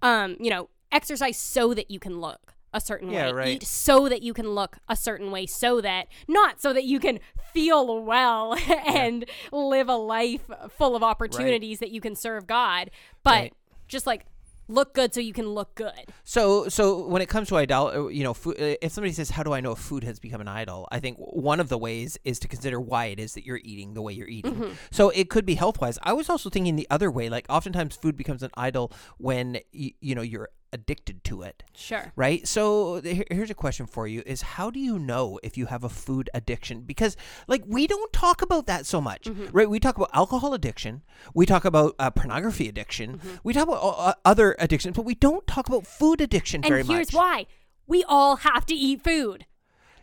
um, 0.00 0.36
you 0.40 0.48
know, 0.50 0.68
exercise 0.92 1.36
so 1.36 1.74
that 1.74 1.90
you 1.90 1.98
can 1.98 2.20
look 2.20 2.53
a 2.74 2.80
certain 2.80 3.10
Yeah, 3.10 3.28
way. 3.28 3.32
right. 3.32 3.48
Eat 3.56 3.62
so 3.66 4.08
that 4.10 4.20
you 4.20 4.34
can 4.34 4.48
look 4.50 4.76
a 4.88 4.96
certain 4.96 5.30
way, 5.30 5.46
so 5.46 5.80
that 5.80 6.08
not 6.28 6.60
so 6.60 6.72
that 6.74 6.84
you 6.84 7.00
can 7.00 7.20
feel 7.54 8.02
well 8.04 8.54
and 8.86 9.24
live 9.52 9.88
a 9.88 9.96
life 9.96 10.42
full 10.76 10.94
of 10.96 11.02
opportunities 11.02 11.78
that 11.78 11.90
you 11.90 12.00
can 12.02 12.14
serve 12.16 12.46
God, 12.46 12.90
but 13.22 13.30
Right. 13.30 13.52
just 13.88 14.06
like 14.06 14.26
look 14.66 14.94
good 14.94 15.12
so 15.12 15.20
you 15.20 15.34
can 15.34 15.46
look 15.48 15.74
good. 15.74 15.92
So, 16.24 16.68
so 16.70 17.06
when 17.06 17.20
it 17.20 17.28
comes 17.28 17.48
to 17.48 17.56
idol, 17.58 17.86
uh, 17.88 18.08
you 18.08 18.24
know, 18.24 18.32
food, 18.32 18.56
uh, 18.58 18.76
if 18.80 18.92
somebody 18.92 19.12
says, 19.12 19.28
"How 19.28 19.42
do 19.42 19.52
I 19.52 19.60
know 19.60 19.72
if 19.72 19.78
food 19.78 20.04
has 20.04 20.18
become 20.18 20.40
an 20.40 20.48
idol?" 20.48 20.88
I 20.90 21.00
think 21.00 21.18
one 21.18 21.60
of 21.60 21.68
the 21.68 21.76
ways 21.76 22.16
is 22.24 22.38
to 22.38 22.48
consider 22.48 22.80
why 22.80 23.06
it 23.06 23.20
is 23.20 23.34
that 23.34 23.44
you're 23.44 23.60
eating 23.62 23.92
the 23.92 24.00
way 24.00 24.14
you're 24.14 24.26
eating. 24.26 24.54
Mm-hmm. 24.54 24.72
So 24.90 25.10
it 25.10 25.28
could 25.28 25.44
be 25.44 25.56
health 25.56 25.82
wise. 25.82 25.98
I 26.02 26.14
was 26.14 26.30
also 26.30 26.48
thinking 26.48 26.76
the 26.76 26.86
other 26.90 27.10
way. 27.10 27.28
Like 27.28 27.44
oftentimes, 27.50 27.94
food 27.94 28.16
becomes 28.16 28.42
an 28.42 28.50
idol 28.56 28.90
when 29.18 29.58
y- 29.74 29.92
you 30.00 30.14
know 30.14 30.22
you're 30.22 30.48
addicted 30.74 31.22
to 31.24 31.42
it. 31.42 31.62
Sure. 31.76 32.12
right 32.16 32.46
so 32.46 33.00
here's 33.30 33.50
a 33.50 33.54
question 33.64 33.86
for 33.86 34.04
you 34.06 34.22
is 34.26 34.42
how 34.56 34.66
do 34.70 34.78
you 34.80 34.98
know 34.98 35.38
if 35.42 35.56
you 35.58 35.66
have 35.66 35.82
a 35.84 35.88
food 35.88 36.28
addiction 36.34 36.82
because 36.82 37.16
like 37.48 37.62
we 37.66 37.86
don't 37.86 38.12
talk 38.12 38.42
about 38.42 38.66
that 38.66 38.84
so 38.86 39.00
much 39.00 39.22
Mm-hmm. 39.24 39.46
right 39.58 39.70
we 39.70 39.78
talk 39.80 39.96
about 39.96 40.10
alcohol 40.12 40.52
addiction 40.54 41.02
we 41.34 41.46
talk 41.46 41.64
about 41.64 41.94
uh, 41.98 42.10
pornography 42.10 42.68
addiction 42.68 43.18
Mm-hmm. 43.18 43.36
we 43.44 43.52
talk 43.52 43.66
about 43.68 43.80
uh, 43.82 44.14
other 44.24 44.56
addictions 44.58 44.94
but 44.96 45.04
we 45.04 45.14
don't 45.14 45.46
talk 45.46 45.68
about 45.68 45.86
food 45.86 46.20
addiction 46.20 46.58
And 46.64 46.68
very 46.74 46.84
here's 46.84 47.12
why: 47.12 47.46
we 47.86 48.02
all 48.04 48.36
have 48.36 48.64
to 48.66 48.74
eat 48.74 49.02
food. 49.02 49.46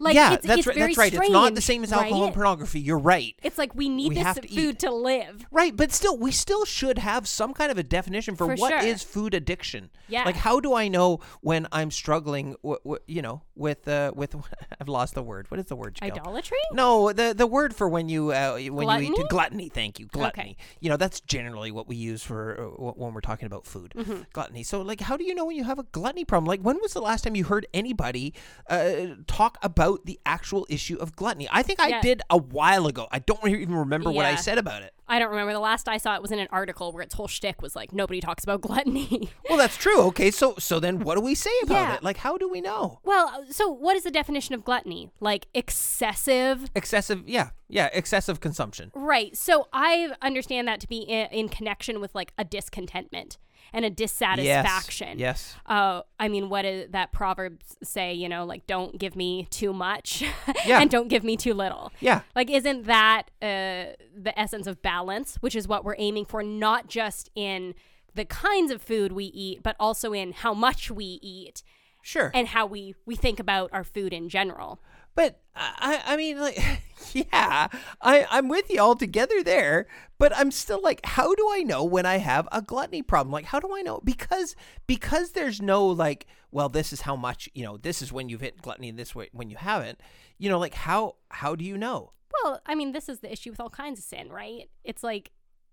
Like 0.02 0.16
yeah 0.16 0.34
it's, 0.34 0.46
that's 0.46 0.60
it's 0.60 0.68
right 0.68 0.76
very 0.76 0.88
that's 0.96 0.98
right 0.98 1.14
it's 1.14 1.30
not 1.32 1.56
the 1.56 1.62
same 1.62 1.84
as 1.84 1.94
alcohol 1.94 2.22
right? 2.22 2.26
and 2.28 2.34
pornography 2.34 2.80
you're 2.80 2.98
right 2.98 3.36
It's 3.44 3.58
like 3.58 3.76
we 3.76 3.88
need 3.88 4.10
We 4.10 4.16
this 4.16 4.36
to 4.36 4.42
food 4.42 4.52
eat. 4.76 4.80
to 4.80 4.92
live. 4.92 5.46
Right, 5.52 5.76
but 5.76 5.92
still, 5.92 6.18
we 6.18 6.32
still 6.32 6.66
should 6.66 6.98
have 6.98 7.28
some 7.28 7.54
kind 7.54 7.72
of 7.72 7.78
a 7.78 7.84
definition 7.84 8.36
for, 8.36 8.48
For 8.48 8.56
what 8.56 8.84
is 8.84 9.02
sure. 9.02 9.08
food 9.10 9.34
addiction. 9.34 9.90
Yeah. 10.08 10.24
Like, 10.24 10.36
how 10.38 10.60
do 10.60 10.74
I 10.74 10.88
know 10.88 11.20
when 11.42 11.68
I'm 11.72 11.92
struggling? 11.92 12.56
W- 12.64 12.80
w- 12.84 13.02
you 13.08 13.22
know, 13.22 13.44
with 13.56 13.88
uh, 13.88 14.12
with 14.16 14.36
I've 14.82 14.88
lost 14.90 15.14
the 15.14 15.22
word. 15.24 15.50
What 15.52 15.60
is 15.60 15.68
the 15.68 15.76
word? 15.76 15.96
Jill? 15.96 16.08
Idolatry? 16.12 16.58
No, 16.74 17.12
the 17.14 17.34
the 17.38 17.48
word 17.48 17.76
for 17.76 17.88
when 17.88 18.10
you 18.10 18.32
uh, 18.32 18.54
when 18.54 18.64
you 18.64 18.72
Gluttony? 18.72 19.08
eat 19.20 19.30
gluttony. 19.30 19.70
Thank 19.70 20.00
you, 20.00 20.08
gluttony. 20.08 20.58
You 20.80 20.90
know, 20.90 20.98
that's 20.98 21.20
generally 21.22 21.72
what 21.72 21.88
we 21.88 21.96
use 21.96 22.24
for 22.24 22.60
uh, 22.60 22.92
when 22.94 23.14
we're 23.14 23.22
talking 23.22 23.46
about 23.46 23.66
food. 23.68 23.94
Mm-hmm. 23.96 24.22
Gluttony. 24.34 24.64
So, 24.64 24.82
like, 24.82 25.02
how 25.02 25.16
do 25.18 25.24
you 25.26 25.36
know 25.36 25.46
when 25.46 25.56
you 25.58 25.64
have 25.66 25.80
a 25.80 25.84
gluttony 25.92 26.26
problem? 26.26 26.48
Like, 26.48 26.62
when 26.62 26.80
was 26.82 26.94
the 26.94 27.02
last 27.02 27.24
time 27.24 27.36
you 27.36 27.44
heard 27.46 27.68
anybody 27.74 28.34
uh, 28.70 29.16
talk 29.28 29.58
about 29.62 29.91
the 30.06 30.20
actual 30.26 30.66
issue 30.70 30.98
of 30.98 31.16
gluttony? 31.16 31.48
I 31.52 31.64
think 31.64 31.80
I 31.80 31.88
Yeah. 31.90 32.02
did 32.02 32.22
a 32.30 32.38
while 32.38 32.88
ago. 32.88 33.08
I 33.12 33.20
don't 33.20 33.46
even 33.48 33.76
remember 33.76 34.12
what 34.12 34.26
I 34.26 34.36
said 34.36 34.58
about 34.58 34.82
it. 34.84 34.94
I 35.08 35.20
don't 35.20 35.30
remember. 35.30 35.52
The 35.52 35.60
last 35.60 35.90
I 35.90 35.98
saw 35.98 36.16
it 36.16 36.22
was 36.22 36.32
in 36.32 36.40
an 36.40 36.48
article 36.52 36.94
where 36.94 37.04
its 37.04 37.16
whole 37.16 37.28
shtick 37.28 37.62
was 37.62 37.76
like 37.76 37.92
nobody 37.92 38.22
talks 38.22 38.44
about 38.44 38.62
gluttony. 38.62 39.30
Well, 39.50 39.58
that's 39.58 39.76
true. 39.76 40.00
Okay, 40.04 40.32
so 40.32 40.56
so 40.58 40.80
then 40.80 41.00
what 41.00 41.16
do 41.16 41.22
we 41.22 41.36
say 41.36 41.52
about 41.64 41.74
Yeah. 41.90 41.96
it? 41.96 42.04
Like, 42.04 42.18
how 42.18 42.38
do 42.38 42.48
we 42.48 42.62
know? 42.62 43.00
well, 43.04 43.44
so 43.50 43.68
what 43.70 43.98
is 43.98 44.04
the 44.04 44.12
definition 44.12 44.56
of 44.56 44.64
gluttony? 44.64 45.12
Like 45.20 45.48
excessive. 45.54 46.70
Excessive, 46.76 47.28
yeah, 47.28 47.50
yeah, 47.68 47.90
excessive 47.94 48.40
consumption. 48.40 48.92
Right. 48.96 49.36
So 49.36 49.68
I 49.74 50.12
understand 50.22 50.68
that 50.70 50.80
to 50.82 50.88
be 50.88 51.00
in, 51.00 51.28
in 51.32 51.50
connection 51.50 52.00
with 52.00 52.16
like 52.16 52.32
a 52.38 52.46
discontentment. 52.46 53.38
And 53.74 53.84
a 53.86 53.90
dissatisfaction. 53.90 55.20
Yes. 55.20 55.56
Uh, 55.66 56.02
I 56.20 56.28
mean, 56.28 56.50
what 56.50 56.62
what 56.62 56.66
is 56.66 56.92
that 56.92 57.12
Proverbs 57.12 57.76
say? 57.82 58.14
You 58.14 58.30
know, 58.30 58.46
like 58.46 58.68
don't 58.68 59.00
give 59.00 59.16
me 59.16 59.48
too 59.50 59.74
much, 59.74 60.22
Yeah. 60.66 60.80
and 60.80 60.92
don't 60.92 61.08
give 61.08 61.24
me 61.24 61.36
too 61.38 61.56
little. 61.56 61.92
Yeah. 62.00 62.22
Like, 62.36 62.52
isn't 62.52 62.86
that 62.86 63.32
uh, 63.42 63.98
the 64.16 64.32
essence 64.36 64.68
of 64.68 64.82
balance, 64.84 65.38
which 65.38 65.56
is 65.56 65.68
what 65.68 65.84
we're 65.84 65.96
aiming 65.98 66.26
for, 66.26 66.44
not 66.44 66.88
just 66.88 67.32
in 67.34 67.74
the 68.14 68.26
kinds 68.26 68.72
of 68.72 68.80
food 68.82 69.12
we 69.14 69.26
eat, 69.26 69.64
but 69.64 69.76
also 69.80 70.14
in 70.14 70.34
how 70.34 70.54
much 70.54 70.92
we 70.92 71.18
eat 71.24 71.64
Sure. 72.04 72.30
and 72.34 72.50
how 72.50 72.66
we 72.68 72.94
we 73.08 73.16
think 73.16 73.40
about 73.40 73.70
our 73.74 73.84
food 73.84 74.14
in 74.14 74.30
general. 74.30 74.80
But 75.15 75.41
I, 75.56 76.02
I 76.06 76.17
mean, 76.17 76.39
like, 76.39 76.58
yeah, 77.13 77.67
I, 78.02 78.26
I'm 78.30 78.47
with 78.47 78.69
you 78.69 78.82
all 78.82 78.95
together 78.95 79.43
there. 79.43 79.88
But 80.17 80.36
I'm 80.36 80.52
still 80.52 80.82
like, 80.82 81.06
how 81.06 81.34
do 81.34 81.50
I 81.52 81.63
know 81.63 81.84
when 81.84 82.06
I 82.06 82.17
have 82.17 82.47
a 82.52 82.62
gluttony 82.62 83.02
problem? 83.02 83.32
Like, 83.32 83.45
how 83.45 83.60
do 83.60 83.76
I 83.76 83.82
know? 83.82 84.02
Because 84.04 84.56
because 84.88 85.32
there's 85.32 85.62
no 85.62 85.86
like, 85.88 86.28
well, 86.52 86.69
this 86.69 86.93
is 86.93 87.02
how 87.02 87.15
much 87.15 87.50
you 87.54 87.63
know. 87.63 87.78
This 87.78 88.02
is 88.02 88.13
when 88.13 88.30
you've 88.30 88.41
hit 88.41 88.62
gluttony, 88.62 88.89
and 88.89 89.00
this 89.00 89.15
way 89.15 89.30
when 89.32 89.50
you 89.50 89.58
haven't. 89.58 90.00
You 90.38 90.50
know, 90.50 90.60
like 90.60 90.74
how 90.74 91.15
how 91.30 91.56
do 91.56 91.65
you 91.65 91.78
know? 91.78 92.13
Well, 92.43 92.62
I 92.65 92.76
mean, 92.76 92.91
this 92.91 93.10
is 93.10 93.19
the 93.19 93.32
issue 93.32 93.50
with 93.50 93.60
all 93.60 93.69
kinds 93.69 94.00
of 94.00 94.06
sin, 94.06 94.30
right? 94.30 94.69
It's 94.84 95.04
like, 95.04 95.32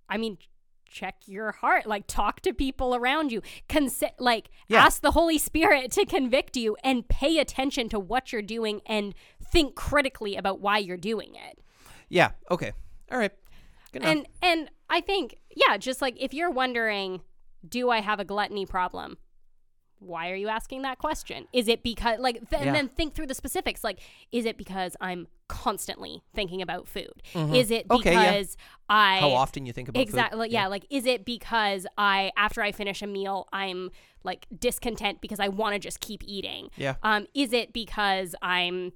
I 0.09 0.17
mean, 0.17 0.39
check 0.89 1.17
your 1.27 1.53
heart. 1.53 1.87
Like, 1.87 2.07
talk 2.07 2.41
to 2.41 2.53
people 2.53 2.95
around 2.95 3.31
you. 3.31 3.43
Consi- 3.69 4.11
like, 4.19 4.49
Yeah. 4.67 4.85
ask 4.85 5.03
the 5.03 5.13
Holy 5.13 5.39
Spirit 5.39 5.93
to 5.93 6.05
convict 6.05 6.57
you 6.57 6.77
and 6.83 7.07
pay 7.09 7.39
attention 7.39 7.89
to 7.91 7.99
what 7.99 8.33
you're 8.33 8.43
doing 8.43 8.81
and 8.87 9.15
think 9.53 9.75
critically 9.75 10.37
about 10.37 10.61
why 10.61 10.79
you're 10.79 10.97
doing 10.97 11.35
it. 11.35 11.59
Yeah. 12.09 12.31
Okay. 12.51 12.73
All 13.13 13.19
right. 13.19 13.33
Good 13.93 14.03
enough. 14.03 14.17
And 14.17 14.27
and 14.43 14.71
I 14.91 15.01
think, 15.01 15.37
yeah, 15.55 15.77
just 15.77 16.01
like 16.03 16.17
if 16.19 16.33
you're 16.35 16.51
wondering, 16.51 17.21
do 17.67 17.91
I 17.91 18.01
have 18.01 18.21
a 18.21 18.25
gluttony 18.25 18.67
problem? 18.67 19.19
Why 20.01 20.31
are 20.31 20.35
you 20.37 20.49
asking 20.49 20.83
that 20.83 20.99
question? 20.99 21.47
Is 21.53 21.69
it 21.69 21.83
because 21.83 22.19
like 22.21 22.37
th- 22.51 22.63
Yeah. 22.63 22.69
and 22.69 22.75
then 22.75 22.89
think 22.89 23.15
through 23.15 23.27
the 23.27 23.35
specifics 23.35 23.83
like 23.85 24.01
is 24.33 24.45
it 24.45 24.57
because 24.57 24.97
I'm 25.01 25.27
constantly 25.49 26.23
thinking 26.35 26.63
about 26.63 26.87
food? 26.89 27.23
Is 27.35 27.71
it 27.71 27.89
because 27.89 27.89
Mm-hmm. 27.89 28.09
Okay, 28.09 28.13
yeah. 28.13 28.43
I 28.89 29.19
how 29.21 29.31
often 29.33 29.67
you 29.67 29.73
think 29.73 29.89
about 29.89 29.99
food? 30.01 30.09
Exactly. 30.09 30.51
Yeah. 30.51 30.67
Like, 30.69 30.87
is 30.91 31.05
it 31.07 31.25
because 31.25 31.87
I, 31.97 32.31
after 32.37 32.63
I 32.63 32.73
finish 32.73 33.03
a 33.03 33.07
meal, 33.07 33.49
I'm 33.53 33.91
like 34.25 34.47
discontent 34.59 35.21
because 35.21 35.41
I 35.41 35.49
want 35.49 35.75
to 35.75 35.79
just 35.79 36.01
keep 36.01 36.23
eating? 36.27 36.71
Yeah. 36.77 36.95
Um, 37.03 37.27
is 37.35 37.53
it 37.53 37.73
because 37.73 38.35
I'm, 38.43 38.93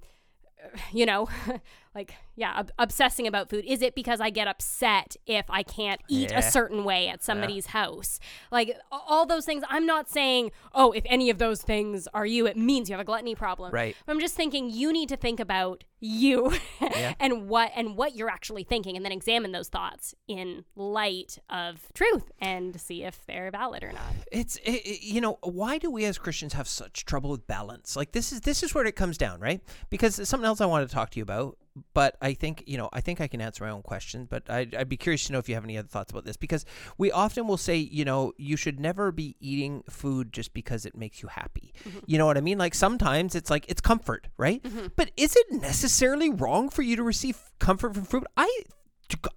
you 0.91 1.05
know, 1.05 1.27
like, 1.95 2.13
yeah, 2.35 2.57
ob- 2.59 2.71
obsessing 2.79 3.27
about 3.27 3.49
food? 3.49 3.63
Is 3.67 3.81
it 3.81 3.93
because 3.95 4.19
I 4.19 4.29
get 4.29 4.47
upset 4.47 5.15
if 5.27 5.45
I 5.49 5.63
can't 5.63 6.01
eat 6.09 6.31
Yeah. 6.31 6.39
a 6.39 6.41
certain 6.41 6.83
way 6.83 7.07
at 7.07 7.23
somebody's 7.23 7.67
house? 7.67 8.19
Like, 8.51 8.75
all 8.91 9.25
those 9.25 9.45
things. 9.45 9.63
I'm 9.69 9.85
not 9.85 10.09
saying, 10.09 10.51
oh, 10.73 10.91
if 10.91 11.03
any 11.07 11.29
of 11.29 11.37
those 11.37 11.61
things 11.61 12.07
are 12.13 12.25
you, 12.25 12.47
it 12.47 12.57
means 12.57 12.89
you 12.89 12.93
have 12.93 13.01
a 13.01 13.05
gluttony 13.05 13.35
problem. 13.35 13.71
Right. 13.71 13.95
I'm 14.07 14.19
just 14.19 14.35
thinking 14.35 14.69
you 14.69 14.91
need 14.91 15.09
to 15.09 15.17
think 15.17 15.39
about 15.39 15.83
you 15.99 16.51
Yeah. 16.81 17.13
and 17.19 17.47
what 17.47 17.71
and 17.77 17.95
what 17.95 18.13
you're 18.13 18.29
actually 18.29 18.65
thinking 18.65 18.97
and 18.97 19.05
then 19.05 19.13
examine 19.13 19.53
those 19.53 19.69
thoughts 19.69 20.13
in 20.27 20.65
light 20.75 21.37
of 21.49 21.87
truth 21.93 22.29
and 22.41 22.77
see 22.81 23.03
if 23.03 23.25
they're 23.25 23.49
valid 23.51 23.83
or 23.85 23.93
not. 23.93 24.01
it's 24.29 24.57
it, 24.65 25.01
you 25.01 25.21
know 25.21 25.37
why 25.43 25.77
do 25.77 25.89
we 25.89 26.03
as 26.03 26.17
christians 26.17 26.51
have 26.51 26.67
such 26.67 27.05
trouble 27.05 27.29
with 27.29 27.47
balance 27.47 27.95
like 27.95 28.11
this 28.11 28.33
is 28.33 28.41
this 28.41 28.63
is 28.63 28.75
where 28.75 28.85
it 28.85 28.97
comes 28.97 29.17
down 29.17 29.39
right 29.39 29.61
because 29.89 30.15
something 30.27 30.45
else 30.45 30.59
i 30.59 30.65
wanted 30.65 30.89
to 30.89 30.93
talk 30.93 31.09
to 31.09 31.19
you 31.19 31.23
about 31.23 31.57
but 31.93 32.15
i 32.21 32.33
think 32.33 32.63
you 32.67 32.77
know 32.77 32.89
i 32.93 33.01
think 33.01 33.19
i 33.19 33.27
can 33.27 33.41
answer 33.41 33.63
my 33.63 33.69
own 33.69 33.81
question 33.81 34.25
but 34.29 34.49
I'd, 34.49 34.75
I'd 34.75 34.89
be 34.89 34.97
curious 34.97 35.25
to 35.25 35.33
know 35.33 35.39
if 35.39 35.49
you 35.49 35.55
have 35.55 35.63
any 35.63 35.77
other 35.77 35.87
thoughts 35.87 36.11
about 36.11 36.25
this 36.25 36.37
because 36.37 36.65
we 36.97 37.11
often 37.11 37.47
will 37.47 37.57
say 37.57 37.75
you 37.75 38.05
know 38.05 38.33
you 38.37 38.57
should 38.57 38.79
never 38.79 39.11
be 39.11 39.35
eating 39.39 39.83
food 39.89 40.31
just 40.31 40.53
because 40.53 40.85
it 40.85 40.95
makes 40.95 41.21
you 41.21 41.29
happy 41.29 41.73
mm-hmm. 41.83 41.99
you 42.05 42.17
know 42.17 42.25
what 42.25 42.37
i 42.37 42.41
mean 42.41 42.57
like 42.57 42.75
sometimes 42.75 43.35
it's 43.35 43.49
like 43.49 43.65
it's 43.69 43.81
comfort 43.81 44.27
right 44.37 44.61
mm-hmm. 44.63 44.87
but 44.95 45.11
is 45.17 45.35
it 45.35 45.47
necessarily 45.51 46.29
wrong 46.29 46.69
for 46.69 46.81
you 46.81 46.95
to 46.95 47.03
receive 47.03 47.39
comfort 47.59 47.95
from 47.95 48.03
food 48.03 48.25
i 48.37 48.63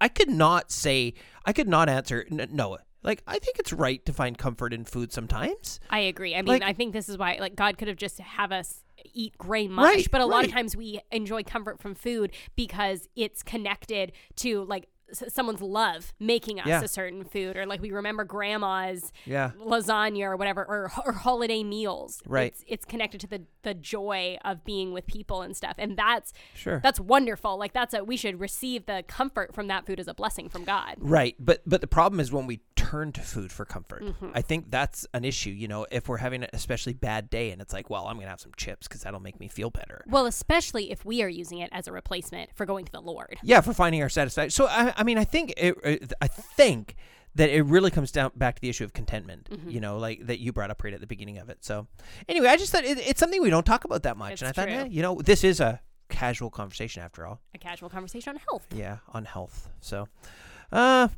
I 0.01 0.07
could 0.07 0.29
not 0.29 0.71
say, 0.71 1.13
I 1.45 1.53
could 1.53 1.67
not 1.67 1.89
answer 1.89 2.25
n- 2.31 2.49
no. 2.51 2.77
Like, 3.03 3.23
I 3.27 3.39
think 3.39 3.59
it's 3.59 3.71
right 3.71 4.03
to 4.05 4.13
find 4.13 4.37
comfort 4.37 4.73
in 4.73 4.85
food 4.85 5.13
sometimes. 5.13 5.79
I 5.89 5.99
agree. 5.99 6.35
I 6.35 6.41
mean, 6.41 6.47
Like- 6.47 6.63
I 6.63 6.73
think 6.73 6.93
this 6.93 7.09
is 7.09 7.17
why 7.17 7.37
like 7.39 7.55
God 7.55 7.77
could 7.77 7.87
have 7.87 7.97
just 7.97 8.19
have 8.19 8.51
us 8.51 8.83
eat 9.13 9.37
gray 9.37 9.67
mush, 9.67 9.85
Right, 9.95 10.07
but 10.11 10.21
a 10.21 10.25
lot 10.25 10.45
of 10.45 10.51
times 10.51 10.75
we 10.75 10.99
enjoy 11.11 11.43
comfort 11.43 11.79
from 11.81 11.95
food 11.95 12.31
because 12.55 13.07
it's 13.15 13.43
connected 13.43 14.11
to 14.37 14.63
like 14.65 14.87
someone's 15.29 15.61
love 15.61 16.13
making 16.19 16.59
us 16.59 16.67
Yeah. 16.67 16.81
a 16.83 16.87
certain 16.89 17.23
food 17.23 17.55
or 17.55 17.65
like 17.65 17.81
we 17.81 17.91
remember 17.91 18.25
grandma's 18.25 19.13
Yeah. 19.25 19.51
lasagna 19.57 20.23
or 20.23 20.35
whatever 20.35 20.65
or, 20.65 20.91
or 21.05 21.13
holiday 21.13 21.63
meals 21.63 22.21
Right. 22.27 22.47
it's, 22.51 22.63
it's 22.67 22.83
connected 22.85 23.21
to 23.21 23.27
the 23.27 23.43
the 23.63 23.73
joy 23.73 24.37
of 24.43 24.65
being 24.65 24.91
with 24.91 25.07
people 25.07 25.41
and 25.43 25.55
stuff 25.55 25.75
and 25.77 25.95
that's 25.95 26.33
Sure. 26.55 26.81
that's 26.83 26.99
wonderful 26.99 27.57
like 27.57 27.71
that's 27.71 27.93
a 27.93 28.03
we 28.03 28.17
should 28.17 28.41
receive 28.41 28.85
the 28.85 29.01
comfort 29.07 29.55
from 29.55 29.67
that 29.67 29.85
food 29.85 29.97
as 30.01 30.09
a 30.09 30.13
blessing 30.13 30.49
from 30.49 30.65
god 30.65 30.95
Right, 30.97 31.35
but 31.39 31.61
but 31.65 31.79
the 31.79 31.87
problem 31.87 32.19
is 32.19 32.29
when 32.29 32.45
we 32.45 32.59
turn 32.77 33.11
to 33.11 33.21
food 33.21 33.51
for 33.51 33.65
comfort. 33.65 34.03
Mm-hmm. 34.03 34.29
I 34.33 34.41
think 34.41 34.71
that's 34.71 35.05
an 35.13 35.25
issue. 35.25 35.49
You 35.49 35.67
know, 35.67 35.85
if 35.91 36.07
we're 36.07 36.17
having 36.17 36.43
an 36.43 36.49
especially 36.53 36.93
bad 36.93 37.29
day 37.29 37.51
and 37.51 37.61
it's 37.61 37.73
like, 37.73 37.89
well, 37.89 38.07
I'm 38.07 38.15
gonna 38.17 38.29
have 38.29 38.39
some 38.39 38.53
chips 38.55 38.87
because 38.87 39.01
that'll 39.01 39.19
make 39.19 39.39
me 39.39 39.47
feel 39.49 39.69
better. 39.69 40.03
well 40.07 40.25
especially 40.27 40.91
if 40.91 41.03
we 41.03 41.21
are 41.23 41.27
using 41.29 41.57
it 41.59 41.69
as 41.73 41.87
a 41.87 41.91
replacement 41.91 42.51
for 42.55 42.65
going 42.65 42.85
to 42.85 42.91
the 42.91 43.01
lord 43.01 43.35
Yeah, 43.43 43.59
for 43.61 43.73
finding 43.73 44.01
our 44.01 44.09
satisfaction. 44.09 44.51
So 44.51 44.67
I, 44.67 44.93
I 44.95 45.03
mean, 45.03 45.17
I 45.17 45.23
think 45.25 45.53
it, 45.57 46.13
I 46.21 46.27
think 46.27 46.95
that 47.35 47.49
it 47.49 47.63
really 47.63 47.91
comes 47.91 48.11
down 48.11 48.31
back 48.35 48.55
to 48.55 48.61
the 48.61 48.69
issue 48.69 48.83
of 48.83 48.93
contentment. 48.93 49.49
Mm-hmm. 49.51 49.69
You 49.69 49.79
know, 49.79 49.97
like 49.97 50.25
that 50.27 50.39
you 50.39 50.53
brought 50.53 50.71
up 50.71 50.83
right 50.83 50.93
at 50.93 51.01
the 51.01 51.07
beginning 51.07 51.37
of 51.39 51.49
it. 51.49 51.63
So 51.65 51.87
anyway, 52.29 52.47
I 52.47 52.57
just 52.57 52.71
thought 52.71 52.83
it, 52.85 52.97
it's 52.99 53.19
something 53.19 53.41
we 53.41 53.49
don't 53.49 53.65
talk 53.65 53.83
about 53.85 54.03
that 54.03 54.17
much, 54.17 54.33
It's 54.33 54.41
and 54.43 54.49
I 54.49 54.51
thought, 54.53 54.67
true. 54.69 54.77
eh, 54.77 54.85
you 54.85 55.01
know, 55.01 55.15
this 55.21 55.43
is 55.43 55.59
a 55.59 55.81
casual 56.09 56.49
conversation 56.49 57.03
after 57.03 57.25
all. 57.27 57.41
a 57.53 57.57
casual 57.57 57.89
conversation 57.89 58.29
on 58.31 58.37
health 58.49 58.65
Yeah, 58.73 58.97
on 59.13 59.25
health. 59.25 59.69
So, 59.81 60.07
uh, 60.71 61.09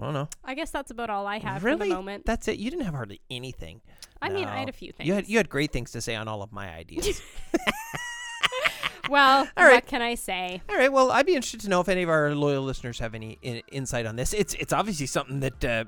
I 0.00 0.04
don't 0.04 0.14
know. 0.14 0.28
I 0.44 0.54
guess 0.54 0.70
that's 0.70 0.90
about 0.90 1.10
all 1.10 1.26
I 1.26 1.38
have 1.38 1.62
really? 1.62 1.78
for 1.80 1.84
the 1.84 1.94
moment. 1.94 2.24
That's 2.24 2.48
it. 2.48 2.58
You 2.58 2.70
didn't 2.70 2.84
have 2.86 2.94
hardly 2.94 3.20
anything. 3.30 3.82
I 4.22 4.30
mean, 4.30 4.46
I 4.46 4.58
had 4.58 4.68
a 4.68 4.72
few 4.72 4.92
things. 4.92 5.06
You 5.06 5.14
had 5.14 5.28
you 5.28 5.36
had 5.36 5.48
great 5.48 5.72
things 5.72 5.92
to 5.92 6.00
say 6.00 6.14
on 6.14 6.26
all 6.26 6.42
of 6.42 6.52
my 6.52 6.70
ideas. 6.70 7.20
well, 9.10 9.48
All 9.56 9.64
right. 9.64 9.74
what 9.74 9.86
can 9.86 10.02
I 10.02 10.14
say? 10.14 10.62
all 10.68 10.76
right. 10.76 10.92
Well, 10.92 11.10
I'd 11.10 11.26
be 11.26 11.34
interested 11.34 11.60
to 11.62 11.68
know 11.68 11.80
if 11.80 11.88
any 11.88 12.02
of 12.02 12.08
our 12.08 12.34
loyal 12.34 12.62
listeners 12.62 12.98
have 12.98 13.14
any 13.14 13.38
in, 13.42 13.62
insight 13.72 14.06
on 14.06 14.16
this. 14.16 14.32
It's 14.32 14.54
it's 14.54 14.72
obviously 14.72 15.06
something 15.06 15.40
that 15.40 15.64
uh, 15.64 15.84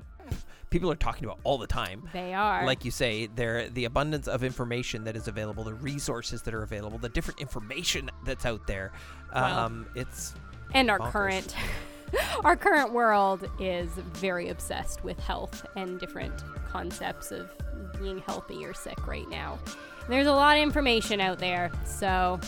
people 0.69 0.91
are 0.91 0.95
talking 0.95 1.25
about 1.25 1.39
all 1.43 1.57
the 1.57 1.67
time. 1.67 2.09
They 2.13 2.33
are. 2.33 2.65
Like 2.65 2.85
you 2.85 2.91
say, 2.91 3.27
there 3.35 3.69
the 3.69 3.85
abundance 3.85 4.27
of 4.27 4.43
information 4.43 5.03
that 5.05 5.15
is 5.15 5.27
available, 5.27 5.63
the 5.63 5.73
resources 5.73 6.41
that 6.43 6.53
are 6.53 6.63
available, 6.63 6.97
the 6.97 7.09
different 7.09 7.39
information 7.39 8.09
that's 8.25 8.45
out 8.45 8.67
there. 8.67 8.91
Um, 9.31 9.87
it's 9.95 10.33
and 10.73 10.89
our 10.89 10.99
bonkers. 10.99 11.11
current 11.11 11.55
our 12.45 12.55
current 12.55 12.93
world 12.93 13.49
is 13.59 13.89
very 14.13 14.49
obsessed 14.49 15.03
with 15.03 15.19
health 15.19 15.65
and 15.75 15.99
different 15.99 16.43
concepts 16.69 17.31
of 17.31 17.49
being 17.99 18.19
healthy 18.19 18.65
or 18.65 18.73
sick 18.73 19.07
right 19.07 19.27
now. 19.29 19.57
There's 20.09 20.27
a 20.27 20.33
lot 20.33 20.57
of 20.57 20.63
information 20.63 21.21
out 21.21 21.39
there. 21.39 21.71
So, 21.85 22.39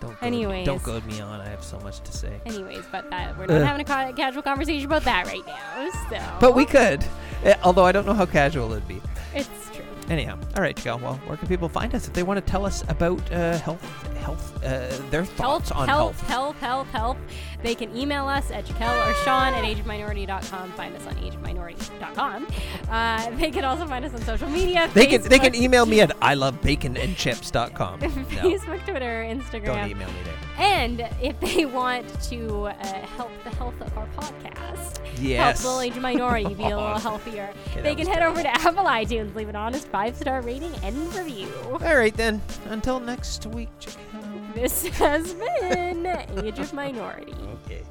don't 0.00 0.22
Anyways. 0.22 0.66
don't 0.66 0.82
goad 0.82 1.04
me 1.06 1.20
on. 1.20 1.40
I 1.40 1.48
have 1.48 1.64
so 1.64 1.78
much 1.80 2.00
to 2.00 2.12
say. 2.12 2.38
anyways, 2.44 2.84
but 2.92 3.08
that 3.10 3.36
we're 3.38 3.46
not 3.46 3.62
having 3.66 3.80
a 3.80 3.84
ca- 3.84 4.12
casual 4.12 4.42
conversation 4.42 4.84
about 4.86 5.04
that 5.04 5.26
right 5.26 5.44
now. 5.46 5.90
So, 6.10 6.20
But 6.40 6.54
we 6.54 6.64
could, 6.66 7.04
Eh, 7.44 7.54
although 7.62 7.84
I 7.84 7.92
don't 7.92 8.06
know 8.06 8.12
how 8.14 8.26
casual 8.26 8.72
it'd 8.72 8.86
be. 8.88 9.00
it's 9.34 9.48
true. 9.74 9.84
Anyhow, 10.10 10.38
all 10.54 10.62
right, 10.62 10.76
Jaquel. 10.76 11.00
Well, 11.00 11.14
where 11.26 11.36
can 11.36 11.48
people 11.48 11.68
find 11.68 11.94
us 11.94 12.06
if 12.06 12.12
they 12.14 12.22
want 12.22 12.44
to 12.44 12.50
tell 12.50 12.64
us 12.66 12.84
about 12.88 13.20
uh, 13.32 13.58
health, 13.58 13.82
health, 14.26 14.64
uh, 14.64 14.88
their 15.10 15.24
thoughts 15.24 15.68
health, 15.70 15.80
on 15.82 15.88
health, 15.88 16.20
health? 16.22 16.56
health, 16.58 16.88
health. 16.88 17.16
They 17.62 17.74
can 17.74 17.96
email 17.96 18.26
us 18.26 18.50
at 18.50 18.64
Jaquel 18.66 18.94
or 19.08 19.14
Sean 19.24 19.54
at 19.54 19.64
ageofminority.com. 19.64 20.72
Find 20.72 20.94
us 20.96 21.06
on 21.06 21.14
ageofminority.com. 21.16 22.46
Uh, 22.90 23.30
they 23.36 23.50
can 23.50 23.64
also 23.64 23.86
find 23.86 24.04
us 24.04 24.12
on 24.14 24.20
social 24.22 24.48
media. 24.48 24.90
They 24.94 25.06
can 25.06 25.22
they 25.22 25.38
can 25.38 25.52
Facebook- 25.52 25.62
email 25.62 25.86
me 25.86 26.00
at 26.00 26.10
ilovebaconandchips.com. 26.20 28.00
No, 28.06 28.08
Facebook, 28.50 28.84
Twitter, 28.84 29.24
Instagram. 29.24 29.64
don't 29.66 29.90
email 29.90 30.08
me 30.08 30.14
there. 30.24 30.34
And 30.58 31.08
if 31.22 31.38
they 31.40 31.64
want 31.66 32.08
to 32.24 32.66
uh, 32.66 32.72
help 33.16 33.30
the 33.44 33.50
health 33.50 33.80
of 33.80 33.96
our 33.96 34.06
podcast, 34.16 35.00
Yes. 35.18 35.62
help 35.62 35.78
the 35.80 35.86
age 35.86 35.96
minority 36.00 36.52
be 36.54 36.64
a 36.64 36.76
little 36.76 36.98
healthier, 37.08 37.52
that 37.74 37.82
they 37.82 37.94
can 37.94 38.06
head 38.06 38.22
over 38.22 38.42
to 38.42 38.48
Apple 38.48 38.84
iTunes, 38.84 39.34
leave 39.34 39.48
an 39.48 39.56
honest 39.56 39.88
five 39.88 40.16
star 40.16 40.40
rating 40.42 40.74
and 40.82 40.96
review. 41.14 41.48
All 41.70 41.78
right 41.96 42.14
then. 42.16 42.40
Until 42.66 43.00
next 43.00 43.46
week, 43.46 43.68
Jaquel. 43.80 44.15
This 44.56 44.86
has 44.96 45.34
been 45.34 46.06
Age 46.42 46.58
of 46.58 46.72
Minority. 46.72 47.34
Okay. 47.66 47.82